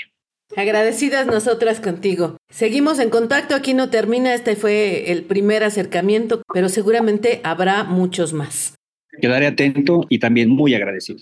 Agradecidas 0.55 1.25
nosotras 1.25 1.79
contigo. 1.79 2.37
Seguimos 2.49 2.99
en 2.99 3.09
contacto, 3.09 3.55
aquí 3.55 3.73
no 3.73 3.89
termina, 3.89 4.33
este 4.33 4.55
fue 4.55 5.11
el 5.11 5.23
primer 5.23 5.63
acercamiento, 5.63 6.43
pero 6.53 6.69
seguramente 6.69 7.41
habrá 7.43 7.83
muchos 7.83 8.33
más. 8.33 8.75
Quedaré 9.19 9.47
atento 9.47 10.05
y 10.09 10.19
también 10.19 10.49
muy 10.49 10.75
agradecido. 10.75 11.19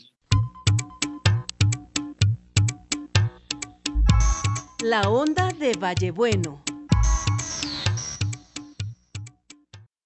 La 4.83 5.09
onda 5.09 5.51
de 5.59 5.73
Vallebueno. 5.79 6.61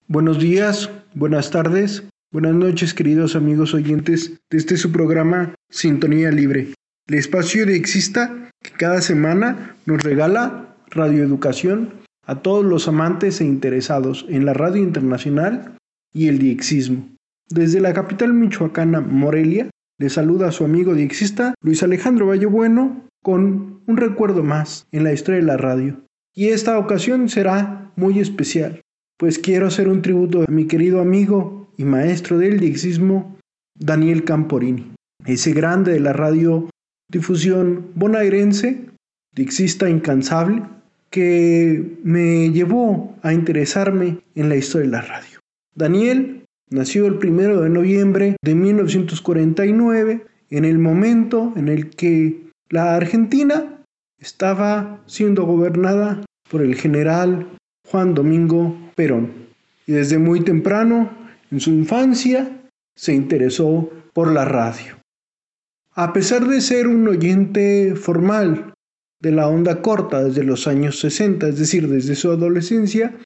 Buenos 0.08 0.40
días, 0.40 0.90
buenas 1.14 1.50
tardes, 1.50 2.04
Buenas 2.36 2.54
noches, 2.54 2.94
queridos 2.94 3.38
amigos 3.38 3.74
oyentes 3.74 4.34
de 4.50 4.58
este 4.58 4.76
su 4.76 4.92
programa 4.92 5.56
Sintonía 5.70 6.32
Libre, 6.32 6.74
el 7.08 7.16
espacio 7.16 7.66
de 7.66 7.76
Exista 7.76 8.50
que 8.64 8.72
cada 8.72 9.02
semana 9.02 9.76
nos 9.86 10.02
regala 10.04 10.76
radioeducación 10.90 11.94
a 12.26 12.42
todos 12.42 12.66
los 12.66 12.88
amantes 12.88 13.42
e 13.42 13.46
interesados 13.46 14.26
en 14.28 14.46
la 14.46 14.54
radio 14.54 14.82
internacional 14.82 15.78
y 16.14 16.28
el 16.30 16.40
diexismo. 16.40 17.08
Desde 17.48 17.80
la 17.80 17.94
capital 17.94 18.34
michoacana, 18.34 19.02
Morelia, 19.02 19.70
le 20.00 20.10
saluda 20.10 20.48
a 20.48 20.52
su 20.52 20.66
amigo 20.66 20.96
diexista 20.96 21.54
Luis 21.62 21.84
Alejandro 21.84 22.28
Vallebueno 22.28 23.06
con 23.22 23.84
un 23.86 23.98
recuerdo 23.98 24.42
más 24.42 24.88
en 24.92 25.04
la 25.04 25.14
historia 25.14 25.42
de 25.42 25.46
la 25.46 25.58
radio. 25.58 26.02
Y 26.34 26.48
esta 26.48 26.80
ocasión 26.80 27.30
será 27.30 27.92
muy 27.96 28.20
especial, 28.20 28.82
pues 29.18 29.38
quiero 29.38 29.68
hacer 29.68 29.88
un 29.88 30.02
tributo 30.02 30.42
a 30.42 30.52
mi 30.52 30.66
querido 30.66 31.02
amigo 31.02 31.72
y 31.78 31.86
maestro 31.86 32.40
del 32.40 32.60
diexismo, 32.60 33.38
Daniel 33.78 34.24
Camporini, 34.24 34.92
ese 35.26 35.54
grande 35.54 35.94
de 35.94 36.00
la 36.00 36.14
radiodifusión 37.10 37.92
bonaerense, 37.96 38.90
dixista 39.34 39.90
incansable, 39.90 40.64
que 41.10 41.98
me 42.04 42.52
llevó 42.52 43.16
a 43.22 43.34
interesarme 43.34 44.20
en 44.36 44.50
la 44.50 44.56
historia 44.56 44.88
de 44.88 44.92
la 44.92 45.02
radio. 45.02 45.40
Daniel 45.76 46.44
nació 46.70 47.06
el 47.08 47.18
primero 47.18 47.62
de 47.62 47.70
noviembre 47.70 48.36
de 48.42 48.56
1949, 48.56 50.26
en 50.50 50.66
el 50.66 50.78
momento 50.78 51.54
en 51.56 51.70
el 51.70 51.90
que 51.90 52.50
la 52.70 52.96
Argentina 52.96 53.84
estaba 54.20 55.02
siendo 55.06 55.46
gobernada 55.46 56.24
por 56.50 56.62
el 56.62 56.76
general 56.76 57.48
Juan 57.90 58.14
Domingo 58.14 58.76
Perón. 58.96 59.32
Y 59.88 59.94
desde 59.94 60.18
muy 60.18 60.42
temprano 60.42 61.12
en 61.52 61.60
su 61.60 61.72
infancia 61.72 62.62
se 62.96 63.14
interesó 63.14 63.90
por 64.14 64.32
la 64.32 64.46
radio. 64.46 64.96
A 65.98 66.12
pesar 66.12 66.46
de 66.46 66.60
ser 66.60 66.88
un 66.88 67.08
oyente 67.08 67.96
formal 67.96 68.74
de 69.22 69.32
la 69.32 69.48
onda 69.48 69.82
corta 69.82 70.22
desde 70.22 70.44
los 70.44 70.68
años 70.68 71.00
60, 71.00 71.48
es 71.48 71.58
decir, 71.58 71.88
desde 71.88 72.16
su 72.16 72.30
adolescencia, 72.32 73.18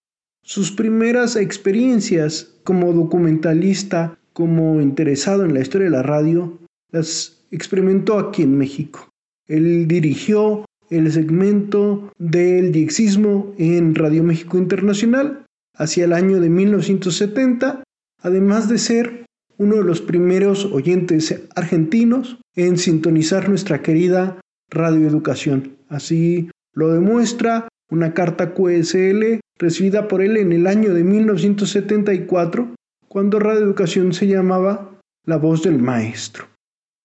sus 0.44 0.72
primeras 0.72 1.36
experiencias 1.36 2.54
como 2.64 2.94
documentalista, 2.94 4.20
como 4.34 4.82
interesado 4.82 5.46
en 5.46 5.56
la 5.56 5.62
historia 5.62 5.86
de 5.86 5.98
la 5.98 6.04
radio, 6.04 6.60
las 6.92 7.44
experimentó 7.50 8.20
aquí 8.20 8.44
en 8.44 8.56
México. 8.56 9.10
Él 9.48 9.88
dirigió 9.88 10.66
el 10.92 11.12
segmento 11.12 12.14
del 12.20 12.72
diexismo 12.72 13.56
en 13.58 13.96
Radio 13.96 14.24
México 14.24 14.60
Internacional 14.60 15.44
hacia 15.74 16.06
el 16.06 16.14
año 16.14 16.40
de 16.40 16.50
1970, 16.52 17.84
además 18.22 18.70
de 18.70 18.78
ser 18.78 19.19
uno 19.60 19.76
de 19.76 19.84
los 19.84 20.02
primeros 20.02 20.66
oyentes 20.66 21.44
argentinos 21.56 22.40
en 22.56 22.78
sintonizar 22.78 23.50
nuestra 23.50 23.82
querida 23.82 24.40
radioeducación. 24.72 25.78
Así 25.90 26.50
lo 26.74 26.94
demuestra 26.94 27.68
una 27.92 28.14
carta 28.14 28.54
QSL 28.54 29.42
recibida 29.58 30.08
por 30.08 30.22
él 30.22 30.38
en 30.38 30.54
el 30.54 30.66
año 30.66 30.94
de 30.94 31.04
1974, 31.04 32.74
cuando 33.10 33.40
radioeducación 33.40 34.14
se 34.14 34.28
llamaba 34.28 34.92
La 35.26 35.38
voz 35.38 35.64
del 35.64 35.80
maestro. 35.80 36.46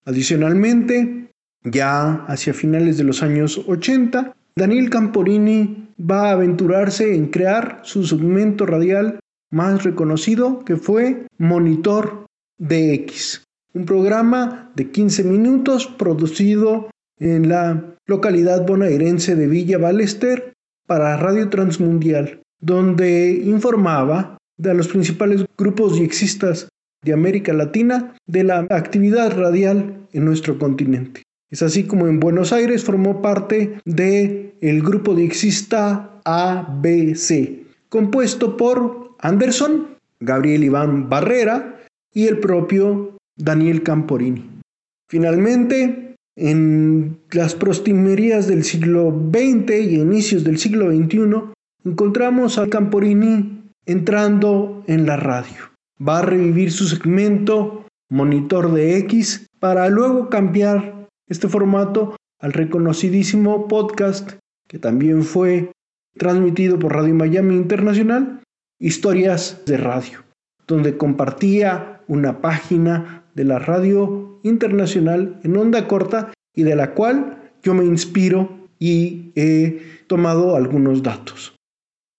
Adicionalmente, 0.04 1.30
ya 1.64 2.24
hacia 2.26 2.54
finales 2.54 2.98
de 2.98 3.04
los 3.04 3.22
años 3.22 3.60
80, 3.66 4.32
Daniel 4.56 4.90
Camporini 4.90 5.88
va 5.98 6.28
a 6.28 6.32
aventurarse 6.32 7.14
en 7.16 7.28
crear 7.28 7.80
su 7.82 8.04
segmento 8.04 8.66
radial 8.66 9.18
más 9.50 9.82
reconocido 9.82 10.64
que 10.64 10.76
fue 10.76 11.26
Monitor 11.38 12.26
DX, 12.58 13.44
un 13.74 13.84
programa 13.84 14.72
de 14.76 14.90
15 14.90 15.24
minutos 15.24 15.86
producido 15.86 16.90
en 17.18 17.48
la 17.48 17.96
localidad 18.06 18.66
bonaerense 18.66 19.34
de 19.34 19.46
Villa 19.46 19.78
Ballester 19.78 20.52
para 20.86 21.16
Radio 21.16 21.48
Transmundial, 21.48 22.40
donde 22.60 23.32
informaba 23.44 24.38
de 24.56 24.74
los 24.74 24.88
principales 24.88 25.44
grupos 25.58 25.96
diexistas 25.96 26.68
de 27.02 27.12
América 27.12 27.52
Latina 27.52 28.16
de 28.26 28.44
la 28.44 28.66
actividad 28.70 29.36
radial 29.36 30.06
en 30.12 30.24
nuestro 30.24 30.58
continente. 30.58 31.22
Es 31.50 31.62
así 31.62 31.84
como 31.84 32.06
en 32.06 32.20
Buenos 32.20 32.52
Aires 32.52 32.84
formó 32.84 33.20
parte 33.20 33.78
de 33.84 34.54
el 34.60 34.82
grupo 34.82 35.14
diexista 35.14 36.20
ABC, 36.24 37.66
compuesto 37.88 38.56
por 38.56 39.14
Anderson, 39.18 39.98
Gabriel 40.20 40.64
Iván 40.64 41.08
Barrera 41.08 41.74
y 42.14 42.26
el 42.26 42.38
propio 42.38 43.16
Daniel 43.36 43.82
Camporini. 43.82 44.48
Finalmente, 45.08 46.14
en 46.36 47.18
las 47.30 47.54
prostimerías 47.54 48.46
del 48.46 48.64
siglo 48.64 49.12
XX 49.32 49.70
y 49.80 49.96
inicios 49.96 50.44
del 50.44 50.58
siglo 50.58 50.90
XXI, 50.90 51.52
encontramos 51.84 52.58
a 52.58 52.68
Camporini 52.68 53.62
entrando 53.86 54.82
en 54.86 55.06
la 55.06 55.16
radio. 55.16 55.72
Va 56.00 56.18
a 56.18 56.22
revivir 56.22 56.72
su 56.72 56.86
segmento 56.86 57.86
Monitor 58.10 58.72
de 58.72 58.98
X 58.98 59.46
para 59.60 59.88
luego 59.88 60.28
cambiar 60.28 61.08
este 61.28 61.48
formato 61.48 62.16
al 62.40 62.52
reconocidísimo 62.52 63.68
podcast 63.68 64.32
que 64.68 64.78
también 64.78 65.22
fue 65.22 65.72
transmitido 66.16 66.78
por 66.78 66.94
Radio 66.94 67.14
Miami 67.14 67.56
Internacional, 67.56 68.40
Historias 68.78 69.62
de 69.66 69.76
Radio, 69.76 70.24
donde 70.66 70.96
compartía 70.96 71.93
una 72.08 72.40
página 72.40 73.24
de 73.34 73.44
la 73.44 73.58
radio 73.58 74.40
internacional 74.42 75.40
en 75.42 75.56
onda 75.56 75.88
corta 75.88 76.32
y 76.54 76.62
de 76.62 76.76
la 76.76 76.92
cual 76.92 77.52
yo 77.62 77.74
me 77.74 77.84
inspiro 77.84 78.68
y 78.78 79.32
he 79.34 79.80
tomado 80.06 80.56
algunos 80.56 81.02
datos. 81.02 81.54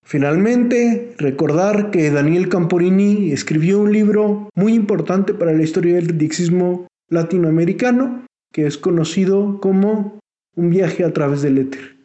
Finalmente, 0.04 1.16
recordar 1.18 1.90
que 1.90 2.12
Daniel 2.12 2.48
Camporini 2.48 3.32
escribió 3.32 3.80
un 3.80 3.92
libro 3.92 4.50
muy 4.56 4.74
importante 4.74 5.34
para 5.34 5.54
la 5.54 5.64
historia 5.64 5.96
del 5.96 6.18
dixismo 6.18 6.88
latinoamericano, 7.10 8.26
que 8.52 8.68
es 8.68 8.78
conocido 8.78 9.60
como 9.60 10.20
Un 10.58 10.70
viaje 10.70 11.04
a 11.04 11.12
través 11.12 11.42
del 11.42 11.58
éter. 11.58 11.98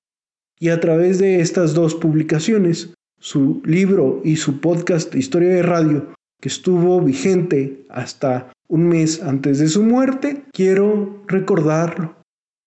Y 0.58 0.70
a 0.70 0.80
través 0.80 1.18
de 1.18 1.40
estas 1.40 1.72
dos 1.72 1.94
publicaciones, 1.94 2.94
su 3.20 3.62
libro 3.64 4.20
y 4.24 4.36
su 4.36 4.60
podcast 4.60 5.14
Historia 5.14 5.50
de 5.50 5.62
Radio, 5.62 6.12
que 6.40 6.48
estuvo 6.48 7.00
vigente 7.00 7.84
hasta 7.90 8.52
un 8.68 8.88
mes 8.88 9.22
antes 9.22 9.58
de 9.58 9.68
su 9.68 9.82
muerte, 9.82 10.44
quiero 10.52 11.22
recordarlo 11.26 12.16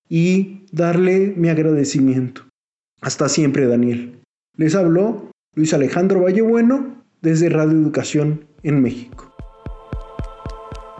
y 0.07 0.65
darle 0.71 1.33
mi 1.35 1.49
agradecimiento. 1.49 2.43
Hasta 3.01 3.29
siempre, 3.29 3.67
Daniel. 3.67 4.19
Les 4.55 4.75
habló 4.75 5.31
Luis 5.55 5.73
Alejandro 5.73 6.21
Vallebueno 6.21 7.03
desde 7.21 7.49
Radio 7.49 7.71
Educación 7.71 8.45
en 8.63 8.81
México. 8.81 9.33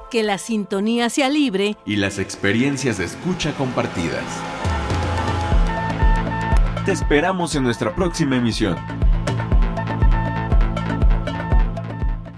Que 0.10 0.24
la 0.24 0.38
sintonía 0.38 1.10
sea 1.10 1.30
libre 1.30 1.76
y 1.86 1.96
las 1.96 2.20
experiencias 2.20 2.98
de 2.98 3.06
escucha 3.06 3.54
compartidas. 3.58 4.24
Te 6.86 6.92
esperamos 6.92 7.56
en 7.56 7.64
nuestra 7.64 7.96
próxima 7.96 8.38
emisión. 8.38 8.76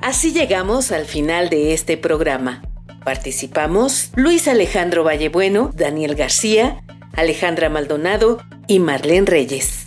Así 0.05 0.33
llegamos 0.33 0.91
al 0.91 1.05
final 1.05 1.49
de 1.49 1.73
este 1.73 1.97
programa. 1.97 2.61
Participamos 3.03 4.11
Luis 4.13 4.47
Alejandro 4.47 5.03
Vallebueno, 5.03 5.71
Daniel 5.73 6.13
García, 6.13 6.83
Alejandra 7.15 7.69
Maldonado 7.69 8.39
y 8.67 8.77
Marlene 8.77 9.25
Reyes. 9.25 9.84